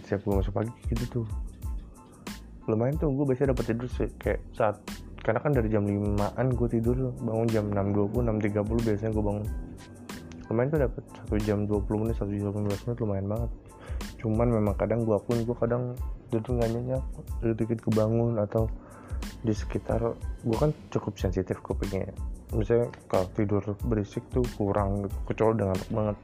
siap 0.08 0.24
gue 0.24 0.32
masuk 0.32 0.56
pagi 0.56 0.72
gitu 0.88 1.04
tuh. 1.20 1.26
Lumayan 2.64 2.96
tuh 2.96 3.12
gue 3.12 3.28
biasanya 3.28 3.52
dapat 3.52 3.68
tidur 3.68 3.88
kayak 4.16 4.40
saat 4.56 4.80
karena 5.20 5.44
kan 5.44 5.52
dari 5.52 5.68
jam 5.68 5.84
5an 5.84 6.56
gue 6.56 6.68
tidur 6.72 7.12
bangun 7.20 7.48
jam 7.52 7.68
6.20 7.68 8.32
6.30 8.48 8.88
biasanya 8.88 9.12
gue 9.12 9.24
bangun. 9.28 9.46
Lumayan 10.48 10.68
tuh 10.72 10.80
dapat 10.88 11.02
satu 11.12 11.36
jam 11.44 11.58
20 11.68 12.00
menit 12.00 12.14
satu 12.16 12.32
jam 12.32 12.48
15 12.48 12.64
menit 12.88 12.98
lumayan 13.04 13.26
banget. 13.28 13.50
Cuman 14.24 14.48
memang 14.48 14.74
kadang 14.80 15.04
gue 15.04 15.18
pun 15.20 15.36
gue 15.36 15.56
kadang 15.60 15.82
tidur 16.32 16.56
nggak 16.56 16.70
nyenyak 16.72 17.02
dikit 17.60 17.78
kebangun 17.84 18.40
atau 18.40 18.72
di 19.42 19.50
sekitar 19.50 20.00
gue 20.46 20.56
kan 20.58 20.70
cukup 20.94 21.18
sensitif 21.18 21.58
kupingnya 21.62 22.14
misalnya 22.52 22.92
kalau 23.08 23.26
tidur 23.32 23.64
berisik 23.88 24.20
tuh 24.28 24.44
kurang 24.60 25.08
kecuali 25.24 25.56
dengan 25.56 25.78
banget. 25.88 26.16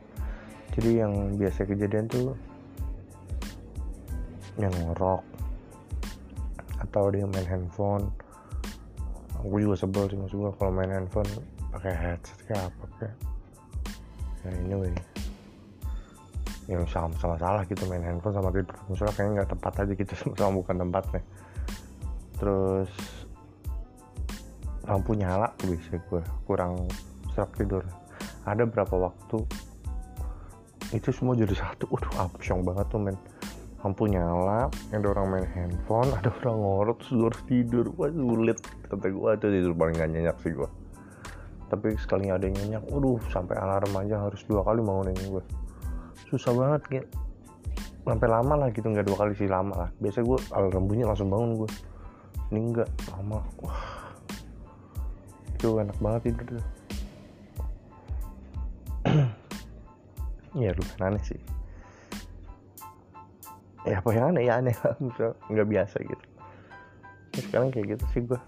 Jadi 0.76 0.90
yang 1.00 1.12
biasa 1.40 1.64
kejadian 1.64 2.06
tuh 2.06 2.36
yang 4.60 4.72
ngorok 4.84 5.24
atau 6.84 7.04
dia 7.10 7.24
main 7.24 7.48
handphone. 7.48 8.04
Aku 9.40 9.56
juga 9.56 9.76
sebel 9.78 10.04
sih 10.10 10.18
maksud 10.18 10.36
gue 10.36 10.52
kalau 10.60 10.72
main 10.74 10.92
handphone 10.92 11.30
pakai 11.72 11.94
headset 11.94 12.38
kayak 12.44 12.68
apa 12.68 12.84
kayak 13.00 13.16
ya 14.44 14.48
anyway. 14.52 14.92
Yang 16.68 16.84
sama 16.92 17.16
sama 17.16 17.36
salah 17.40 17.62
gitu 17.64 17.88
main 17.88 18.04
handphone 18.04 18.36
sama 18.36 18.52
tidur. 18.52 18.76
Misalnya 18.92 19.14
kayaknya 19.16 19.32
nggak 19.40 19.50
tepat 19.56 19.72
aja 19.80 19.92
gitu 19.96 20.12
sama 20.36 20.52
bukan 20.60 20.76
tempatnya 20.76 21.22
terus 22.38 22.90
lampu 24.88 25.12
nyala 25.12 25.52
bisa 25.66 26.00
gue 26.08 26.22
kurang 26.48 26.88
serak 27.34 27.52
tidur. 27.58 27.84
Ada 28.48 28.64
berapa 28.64 28.94
waktu 28.96 29.44
itu 30.96 31.12
semua 31.12 31.36
jadi 31.36 31.52
satu. 31.52 31.84
Waduh 31.92 32.14
amsyong 32.24 32.64
banget 32.64 32.86
tuh 32.88 33.00
men. 33.02 33.16
Lampu 33.84 34.10
nyala 34.10 34.72
ada 34.90 35.06
orang 35.06 35.26
main 35.38 35.46
handphone 35.54 36.10
ada 36.16 36.32
orang 36.42 36.56
gue 36.58 36.96
harus 37.04 37.40
tidur. 37.44 37.92
Wah 37.94 38.10
sulit 38.10 38.58
kata 38.88 39.06
gue 39.12 39.30
itu 39.36 39.46
tidur 39.52 39.72
paling 39.76 39.94
gak 39.94 40.10
nyenyak 40.10 40.38
sih 40.40 40.50
gue 40.56 40.70
tapi 41.68 41.92
sekali 42.00 42.32
ada 42.32 42.48
yang 42.48 42.56
nyenyak 42.56 42.84
waduh 42.88 43.20
sampai 43.28 43.52
alarm 43.60 43.92
aja 44.00 44.24
harus 44.24 44.40
dua 44.48 44.64
kali 44.64 44.80
bangunin 44.80 45.12
gue 45.28 45.44
susah 46.32 46.52
banget 46.56 46.82
gitu 46.88 47.08
sampai 48.08 48.28
lama 48.28 48.54
lah 48.56 48.68
gitu 48.72 48.88
nggak 48.88 49.04
dua 49.04 49.16
kali 49.20 49.36
sih 49.36 49.44
lama 49.44 49.74
lah. 49.84 49.90
Biasa 50.00 50.24
gue 50.24 50.38
alarm 50.56 50.88
bunyi 50.88 51.04
langsung 51.04 51.28
bangun 51.28 51.60
gue 51.60 51.70
ini 52.48 52.60
enggak 52.72 52.88
lama. 53.12 53.44
Wah. 53.60 54.12
Itu 55.58 55.76
enak 55.76 55.98
banget 56.00 56.32
tidur 56.32 56.58
tuh. 56.58 56.66
Ya 60.56 60.72
lumayan 60.74 61.14
aneh 61.14 61.22
sih. 61.22 61.40
Ya 63.86 64.00
apa 64.00 64.10
yang 64.10 64.34
aneh? 64.34 64.42
Ya 64.48 64.58
aneh. 64.58 64.74
Nggak 65.52 65.68
biasa 65.68 65.96
gitu. 66.02 66.24
Ya, 67.36 67.40
sekarang 67.46 67.68
kayak 67.70 67.94
gitu 67.94 68.04
sih 68.10 68.22
gue 68.26 68.40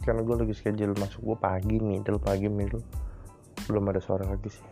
karena 0.00 0.24
gue 0.24 0.32
lagi 0.32 0.54
schedule 0.56 0.96
masuk 0.96 1.20
gue 1.20 1.36
pagi 1.36 1.76
middle 1.76 2.16
pagi 2.16 2.48
middle. 2.48 2.80
Belum 3.68 3.84
ada 3.90 4.00
suara 4.00 4.24
lagi 4.24 4.48
sih. 4.48 4.66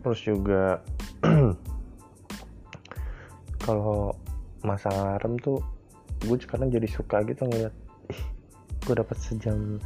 Terus 0.00 0.20
juga 0.24 0.80
kalau 3.68 4.16
masang 4.66 4.92
alarm 4.92 5.40
tuh 5.40 5.58
gue 6.20 6.36
sekarang 6.36 6.68
jadi 6.68 6.84
suka 6.84 7.24
gitu 7.24 7.48
ngeliat 7.48 7.74
gue 8.84 8.94
dapat 8.96 9.16
sejam. 9.20 9.80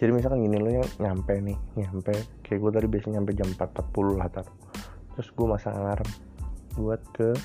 Jadi 0.00 0.10
misalkan 0.16 0.40
gini 0.40 0.56
lo 0.56 0.80
nyampe 0.96 1.34
nih 1.44 1.58
nyampe 1.76 2.14
kayak 2.40 2.58
gue 2.60 2.70
tadi 2.72 2.86
biasanya 2.88 3.20
nyampe 3.20 3.32
jam 3.36 3.48
4.40 3.52 4.16
lah 4.20 4.28
tar 4.32 4.46
terus 5.12 5.28
gue 5.36 5.46
masang 5.46 5.76
alarm 5.76 6.08
buat 6.80 7.00
ke 7.12 7.36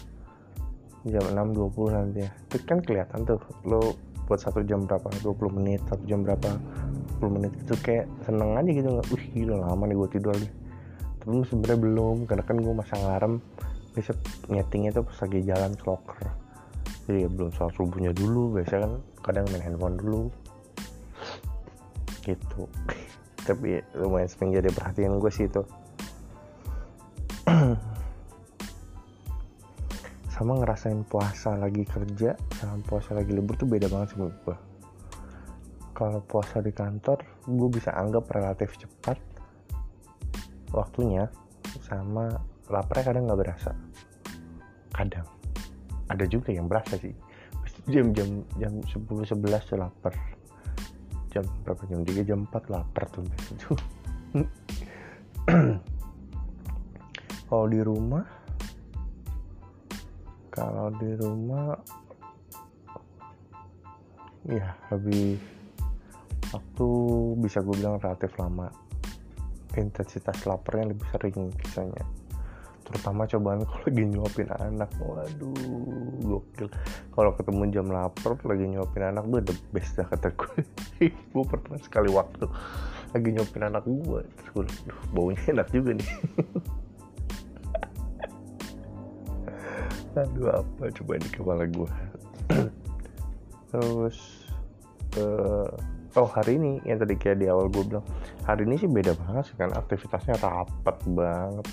jam 1.12 1.24
6.20 1.36 1.92
nanti 1.92 2.20
ya. 2.24 2.32
Itu 2.32 2.64
kan 2.64 2.80
kelihatan 2.80 3.28
tuh 3.28 3.40
lo 3.68 3.96
buat 4.26 4.42
satu 4.42 4.66
jam 4.66 4.90
berapa 4.90 5.06
20 5.22 5.58
menit 5.62 5.82
satu 5.86 6.02
jam 6.10 6.26
berapa 6.26 6.58
10 7.22 7.30
menit 7.30 7.54
itu 7.62 7.74
kayak 7.78 8.10
seneng 8.26 8.58
aja 8.58 8.70
gitu 8.74 8.90
nggak 8.90 9.08
wih 9.14 9.26
gila 9.38 9.56
lama 9.70 9.84
nih 9.86 9.96
gue 10.02 10.10
tidur 10.18 10.34
lagi 10.34 10.50
tapi 11.22 11.46
sebenarnya 11.46 11.80
belum 11.82 12.18
karena 12.26 12.44
kan 12.46 12.58
gue 12.58 12.74
masang 12.74 13.02
alarm 13.06 13.34
besok 13.94 14.18
nyetingnya 14.50 14.92
tuh 14.98 15.06
pas 15.06 15.18
lagi 15.24 15.40
jalan 15.46 15.72
ke 15.78 15.84
locker 15.86 16.18
jadi 17.06 17.26
ya 17.26 17.30
belum 17.30 17.54
soal 17.54 17.70
subuhnya 17.74 18.12
dulu 18.12 18.58
biasa 18.58 18.82
kan 18.82 18.98
kadang 19.22 19.46
main 19.54 19.62
handphone 19.62 19.98
dulu. 19.98 20.30
Gitu. 22.26 22.62
Tapi 23.48 23.78
ya, 23.78 23.82
lumayan 24.02 24.30
sering 24.30 24.58
jadi 24.58 24.70
perhatian 24.74 25.22
gue 25.22 25.32
sih 25.32 25.46
itu. 25.46 25.62
Sama 30.34 30.58
ngerasain 30.60 31.06
puasa 31.08 31.56
lagi 31.56 31.88
kerja 31.88 32.36
sama 32.60 32.84
puasa 32.84 33.16
lagi 33.16 33.32
libur 33.32 33.56
tuh 33.56 33.72
beda 33.72 33.88
banget 33.88 34.12
sih 34.12 34.20
menurut 34.20 34.36
gue 34.44 34.58
kalau 35.96 36.20
puasa 36.28 36.60
di 36.60 36.76
kantor 36.76 37.24
gue 37.48 37.70
bisa 37.72 37.96
anggap 37.96 38.28
relatif 38.36 38.76
cepat 38.76 39.16
waktunya 40.76 41.32
sama 41.88 42.36
laparnya 42.68 43.04
kadang 43.08 43.24
nggak 43.32 43.40
berasa. 43.40 43.72
Kadang 44.92 45.35
ada 46.16 46.26
juga 46.26 46.56
yang 46.56 46.72
berasa 46.72 46.96
sih. 46.96 47.12
Jam 47.92 48.16
jam 48.16 48.42
jam 48.56 48.80
sepuluh 48.88 49.28
sebelas 49.28 49.68
lapar. 49.76 50.16
Jam 51.30 51.44
berapa? 51.68 51.84
Jam 51.92 52.02
tiga 52.08 52.24
jam 52.24 52.48
empat 52.48 52.72
lapar 52.72 53.04
tuh. 53.12 53.28
Itu 53.28 53.76
kalau 57.52 57.68
di 57.68 57.80
rumah 57.84 58.26
kalau 60.50 60.88
di 60.96 61.12
rumah 61.20 61.76
ya 64.48 64.72
lebih 64.96 65.36
waktu 66.56 66.88
bisa 67.44 67.60
gue 67.60 67.76
bilang 67.76 68.00
relatif 68.00 68.32
lama. 68.40 68.72
Intensitas 69.76 70.48
laparnya 70.48 70.96
lebih 70.96 71.04
sering 71.12 71.52
biasanya 71.52 72.25
terutama 72.86 73.26
cobaan 73.26 73.66
kalau 73.68 73.82
lagi 73.90 74.04
nyuapin 74.06 74.50
anak. 74.54 74.90
Waduh 75.02 75.58
gokil. 76.22 76.68
Kalau 77.12 77.32
ketemu 77.34 77.64
jam 77.74 77.88
lapar 77.90 78.38
lagi 78.46 78.66
nyuapin 78.70 79.04
anak 79.10 79.26
gue 79.26 79.42
the 79.42 79.56
best 79.74 79.98
dah 79.98 80.06
kata 80.06 80.30
gue 80.32 80.62
gue 81.34 81.44
pernah 81.50 81.80
sekali 81.82 82.10
waktu 82.14 82.46
lagi 83.12 83.30
nyuapin 83.34 83.64
anak 83.66 83.84
gue 83.88 84.22
terus 84.22 84.50
gue 84.54 84.64
duh, 84.86 85.00
baunya 85.12 85.42
enak 85.58 85.68
juga 85.74 85.98
nih. 85.98 86.12
Aduh 90.16 90.48
apa 90.48 90.84
coba 90.96 91.12
di 91.20 91.30
kepala 91.34 91.64
gue 91.68 91.90
terus 93.74 94.48
uh, 95.20 95.68
oh 96.16 96.30
hari 96.32 96.56
ini 96.56 96.80
yang 96.88 97.04
tadi 97.04 97.20
kayak 97.20 97.44
di 97.44 97.52
awal 97.52 97.68
gue 97.68 97.84
bilang 97.84 98.06
hari 98.48 98.64
ini 98.64 98.80
sih 98.80 98.88
beda 98.88 99.12
banget 99.20 99.52
sih 99.52 99.58
kan? 99.60 99.76
Aktivitasnya 99.76 100.40
rapat 100.40 100.96
banget 101.12 101.68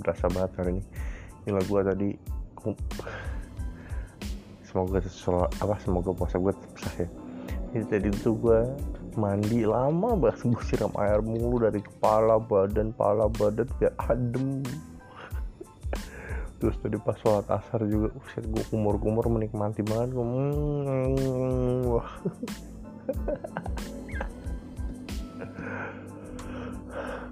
berasa 0.00 0.26
banget 0.30 0.52
hari 0.60 0.70
ini. 0.76 0.84
Gila 1.48 1.60
gue 1.64 1.80
tadi. 1.84 2.08
Semoga 4.68 5.02
apa 5.58 5.74
semoga 5.82 6.10
puasa 6.14 6.36
gue 6.38 6.54
sah 6.78 6.94
ya. 7.00 7.08
Jadi 7.70 7.84
tadi 7.86 8.08
tuh 8.22 8.34
gue 8.38 8.60
mandi 9.18 9.66
lama 9.66 10.14
banget 10.14 10.46
gue 10.46 10.64
siram 10.66 10.94
air 10.98 11.22
mulu 11.22 11.58
dari 11.58 11.82
kepala 11.82 12.38
badan 12.38 12.94
kepala 12.94 13.26
badan 13.26 13.66
biar 13.80 13.94
adem. 14.06 14.62
Terus 16.60 16.76
tadi 16.84 17.00
pas 17.00 17.16
sholat 17.24 17.48
asar 17.48 17.80
juga 17.88 18.12
usia 18.20 18.44
gue 18.44 18.62
kumur-kumur 18.68 19.24
menikmati 19.32 19.80
banget 19.80 20.12
gue 20.12 20.22
hmm, 20.22 21.88
wah 21.88 22.10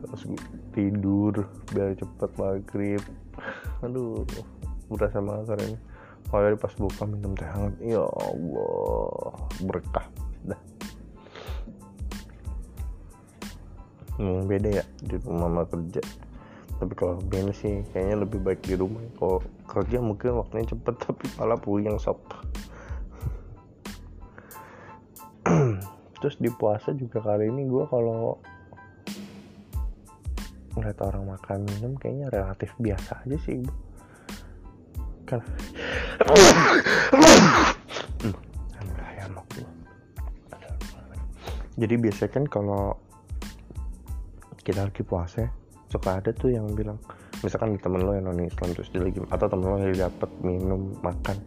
terus 0.05 0.23
tidur 0.73 1.35
biar 1.73 1.95
cepet 1.99 2.31
maghrib. 2.39 3.03
Aduh 3.83 4.25
berasa 4.89 5.21
banget 5.21 5.47
hari 5.53 5.65
ini. 5.73 5.79
Mulai 6.29 6.61
pas 6.61 6.75
buka 6.77 7.09
minum 7.09 7.33
teh 7.33 7.49
hangat 7.49 7.75
ya 7.81 8.05
Allah 8.05 9.33
berkah. 9.65 10.07
Dah. 10.45 10.61
Hmm, 14.19 14.51
beda 14.51 14.83
ya 14.83 14.85
di 15.01 15.17
rumah 15.23 15.49
sama 15.49 15.63
kerja. 15.71 16.03
Tapi 16.79 16.93
kalau 16.95 17.19
band 17.27 17.51
sih 17.55 17.83
kayaknya 17.91 18.23
lebih 18.23 18.39
baik 18.45 18.61
di 18.67 18.75
rumah. 18.77 19.01
Kalau 19.17 19.41
kerja 19.67 19.99
mungkin 20.03 20.43
waktunya 20.43 20.69
cepet 20.69 20.95
tapi 21.07 21.25
malah 21.41 21.59
puyeng 21.59 21.97
sob. 21.97 22.21
Terus 26.19 26.37
di 26.43 26.51
puasa 26.51 26.91
juga 26.93 27.23
kali 27.23 27.47
ini 27.49 27.71
gue 27.71 27.87
kalau 27.87 28.43
ngeliat 30.79 30.99
orang 31.03 31.25
makan 31.35 31.67
minum 31.67 31.93
kayaknya 31.99 32.31
relatif 32.31 32.71
biasa 32.79 33.27
aja 33.27 33.37
sih 33.43 33.61
kan. 35.29 35.45
Jadi 41.79 41.95
biasanya 41.95 42.31
kan 42.33 42.45
kalau 42.51 42.97
kita 44.67 44.83
lagi 44.89 45.05
puasa 45.07 45.47
suka 45.87 46.19
ada 46.19 46.35
tuh 46.35 46.51
yang 46.51 46.67
bilang 46.75 46.99
misalkan 47.45 47.79
temen 47.79 48.03
lo 48.03 48.19
yang 48.19 48.27
non 48.27 48.43
Islam 48.43 48.75
terus 48.75 48.91
dia 48.91 48.99
lagi 49.05 49.23
atau 49.31 49.47
temen 49.47 49.69
lo 49.69 49.79
yang 49.79 50.11
dapat 50.11 50.31
minum 50.43 50.97
makan. 51.05 51.39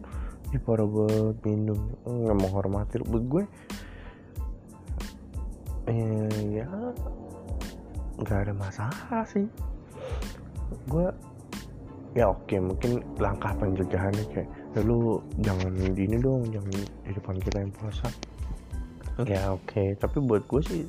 Ih 0.56 0.60
parah 0.62 0.88
banget 0.88 1.36
minum. 1.44 1.78
Nggak 2.06 2.36
mau 2.38 2.50
hormati 2.54 2.96
buat 3.02 3.24
gue 3.28 3.44
ya 6.52 6.66
nggak 8.20 8.38
ada 8.48 8.52
masalah 8.56 9.24
sih. 9.28 9.46
Gue 10.88 11.08
ya 12.12 12.28
oke 12.28 12.56
mungkin 12.60 13.00
langkah 13.16 13.56
pencegahannya 13.56 14.24
kayak 14.32 14.48
ya 14.76 14.80
lu 14.84 15.20
jangan 15.40 15.72
di 15.72 16.04
ini 16.04 16.20
dong 16.20 16.44
jangan 16.52 16.68
di 16.72 17.10
depan 17.12 17.36
kita 17.40 17.64
yang 17.64 17.72
puasa. 17.72 18.08
Ya 19.24 19.52
oke 19.52 19.96
tapi 19.96 20.18
buat 20.20 20.44
gue 20.48 20.62
sih 20.64 20.82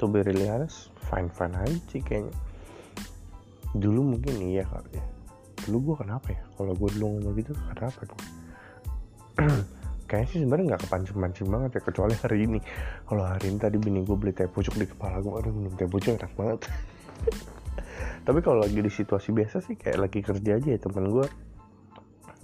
to 0.00 0.08
be 0.08 0.24
really 0.24 0.48
honest 0.48 0.92
fine 1.08 1.28
fine 1.32 1.56
aja 1.56 1.76
sih 1.88 2.00
kayaknya. 2.04 2.32
Dulu 3.72 4.16
mungkin 4.16 4.36
iya 4.40 4.68
kali 4.68 5.00
ya. 5.00 5.04
Dulu 5.68 5.92
gue 5.92 5.96
kenapa 6.04 6.32
ya? 6.32 6.42
Kalau 6.58 6.72
gue 6.76 6.88
dulu 6.98 7.04
ngomong 7.16 7.34
gitu 7.40 7.52
kenapa 7.72 8.00
tuh 8.04 8.20
kayaknya 10.12 10.28
sih 10.28 10.38
sebenarnya 10.44 10.76
nggak 10.76 10.82
kepancing-pancing 10.84 11.48
banget 11.48 11.70
ya 11.72 11.80
kecuali 11.80 12.14
hari 12.20 12.38
ini. 12.44 12.60
Kalau 13.08 13.24
hari 13.24 13.48
ini 13.48 13.56
tadi 13.56 13.76
bini 13.80 14.04
gue 14.04 14.12
beli 14.12 14.36
teh 14.36 14.44
pucuk 14.44 14.76
di 14.76 14.84
kepala 14.84 15.24
gue 15.24 15.32
aduh 15.32 15.48
minum 15.48 15.72
teh 15.72 15.88
pucuk 15.88 16.20
enak 16.20 16.28
banget. 16.36 16.68
Tapi 18.28 18.38
kalau 18.44 18.60
lagi 18.60 18.76
di 18.76 18.92
situasi 18.92 19.32
biasa 19.32 19.64
sih 19.64 19.80
kayak 19.80 19.96
lagi 20.04 20.20
kerja 20.20 20.60
aja 20.60 20.68
ya 20.68 20.76
temen 20.76 21.08
gue 21.08 21.26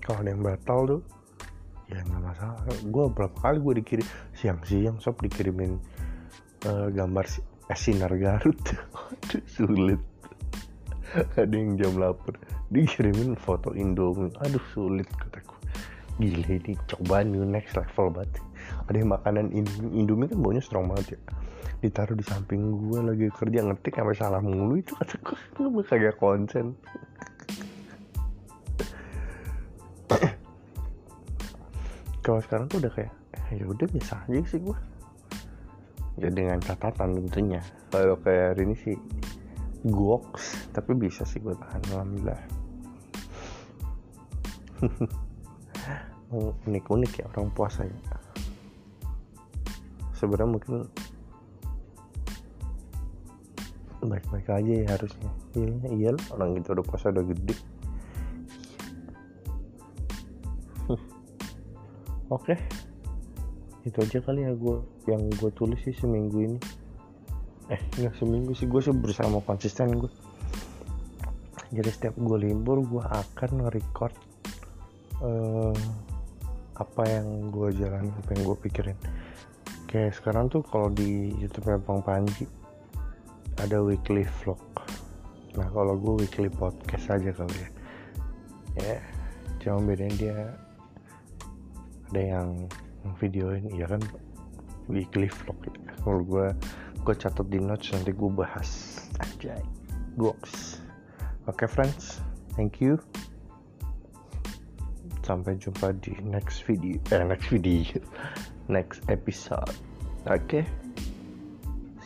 kalau 0.00 0.24
ada 0.24 0.32
yang 0.32 0.40
batal 0.40 0.80
tuh 0.88 1.00
ya 1.92 2.00
nggak 2.08 2.22
masalah. 2.24 2.64
Gue 2.88 3.04
berapa 3.12 3.36
kali 3.36 3.60
gue 3.60 3.74
dikirim 3.84 4.06
siang-siang 4.32 4.96
sob 5.04 5.20
dikirimin 5.20 5.76
uh, 6.64 6.88
gambar 6.88 7.28
si 7.28 7.44
eh, 7.44 7.76
sinar 7.76 8.16
Garut. 8.16 8.56
Aduh, 9.28 9.44
sulit. 9.44 10.00
Ada 11.36 11.52
yang 11.52 11.76
jam 11.76 12.00
lapar 12.00 12.36
dikirimin 12.68 13.32
foto 13.40 13.72
Indomie 13.72 14.28
aduh 14.44 14.60
sulit 14.76 15.08
kataku 15.16 15.57
gila 16.18 16.50
ini 16.58 16.74
cobaan 16.90 17.30
new 17.30 17.46
next 17.46 17.78
level 17.78 18.10
banget. 18.10 18.42
Ada 18.90 19.06
makanan 19.06 19.54
Indomie 19.94 20.28
kan 20.28 20.38
baunya 20.42 20.60
strong 20.62 20.90
banget 20.90 21.16
ya. 21.16 21.20
Ditaruh 21.78 22.18
di 22.18 22.26
samping 22.26 22.74
gue 22.74 22.98
lagi 22.98 23.30
kerja 23.30 23.62
ngetik 23.62 23.94
sampai 23.94 24.18
salah 24.18 24.42
mulu 24.42 24.74
itu 24.82 24.98
kata 24.98 25.14
gue 25.22 25.82
kagak 25.90 26.18
konsen. 26.18 26.74
Kalau 32.26 32.40
sekarang 32.42 32.66
tuh 32.66 32.82
udah 32.82 32.92
kayak 32.92 33.14
ya 33.48 33.64
udah 33.64 33.86
biasa 33.88 34.28
aja 34.28 34.44
sih 34.44 34.60
gue 34.60 34.76
ya 36.18 36.28
dengan 36.34 36.58
catatan 36.58 37.14
tentunya. 37.14 37.62
Kalau 37.94 38.18
kayak 38.20 38.58
hari 38.58 38.66
ini 38.68 38.76
sih 38.76 38.98
goks 39.86 40.74
tapi 40.74 40.98
bisa 40.98 41.22
sih 41.22 41.38
gue 41.38 41.54
tahan 41.54 41.82
alhamdulillah 41.94 42.42
unik-unik 46.68 47.12
ya 47.20 47.24
orang 47.32 47.48
puasa 47.56 47.88
ya 47.88 47.96
sebenarnya 50.18 50.50
mungkin 50.50 50.74
baik-baik 53.98 54.46
aja 54.50 54.72
ya 54.82 54.86
harusnya. 54.94 55.30
Iya 55.58 55.90
iya 55.94 56.10
orang 56.34 56.58
gitu 56.58 56.74
udah 56.74 56.86
puasa 56.86 57.10
udah 57.10 57.22
gede. 57.22 57.54
Oke. 62.34 62.54
Itu 63.82 63.98
aja 64.02 64.18
kali 64.22 64.46
ya 64.46 64.54
gue 64.54 64.82
yang 65.10 65.22
gue 65.38 65.50
tulis 65.54 65.82
sih 65.82 65.94
seminggu 65.94 66.38
ini. 66.46 66.58
Eh 67.74 67.80
nggak 67.98 68.14
seminggu 68.18 68.54
sih 68.54 68.70
gue 68.70 68.80
sih 68.82 68.94
berusaha 68.94 69.26
mau 69.30 69.42
konsisten 69.42 69.92
gue 69.98 70.10
jadi 71.68 71.90
setiap 71.92 72.14
gue 72.16 72.38
libur 72.48 72.80
gue 72.80 73.04
akan 73.04 73.50
nge-record 73.60 74.14
uh, 75.20 75.76
apa 76.78 77.02
yang 77.06 77.50
gue 77.50 77.74
jalan 77.74 78.10
apa 78.14 78.28
yang 78.34 78.42
gue 78.46 78.58
pikirin. 78.62 78.98
Kayak 79.90 80.14
sekarang 80.14 80.46
tuh 80.46 80.62
kalau 80.62 80.88
di 80.94 81.34
YouTube 81.36 81.66
Bang 81.82 82.02
Panji 82.06 82.46
ada 83.58 83.82
weekly 83.82 84.22
vlog. 84.42 84.62
Nah 85.58 85.66
kalau 85.74 85.98
gue 85.98 86.24
weekly 86.26 86.46
podcast 86.46 87.10
aja 87.10 87.34
kali 87.34 87.56
ya. 87.58 87.70
Ya 88.78 88.96
cuma 89.58 89.82
bedanya 89.82 90.14
dia 90.14 90.38
ada 92.14 92.22
yang 92.22 92.48
videoin 93.18 93.66
ya 93.74 93.90
kan? 93.90 94.02
Weekly 94.86 95.26
vlog. 95.26 95.58
Gitu. 95.66 95.78
kalau 96.06 96.22
gue 96.22 96.46
gue 97.02 97.14
catat 97.18 97.46
di 97.50 97.58
notes 97.58 97.90
nanti 97.90 98.14
gue 98.14 98.30
bahas. 98.30 99.02
Aja 99.18 99.58
goks 100.14 100.82
oke 101.48 101.64
okay, 101.64 101.68
friends. 101.70 102.22
Thank 102.54 102.82
you 102.82 102.98
sampai 105.28 105.60
jumpa 105.60 105.92
di 106.00 106.16
next 106.24 106.64
video 106.64 106.96
eh 107.12 107.20
next 107.28 107.52
video 107.52 108.00
next 108.72 109.04
episode. 109.12 109.76
Oke? 110.24 110.64
Okay? 110.64 110.64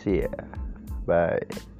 see 0.03 0.27
ya. 0.27 0.35
Bye 1.07 1.71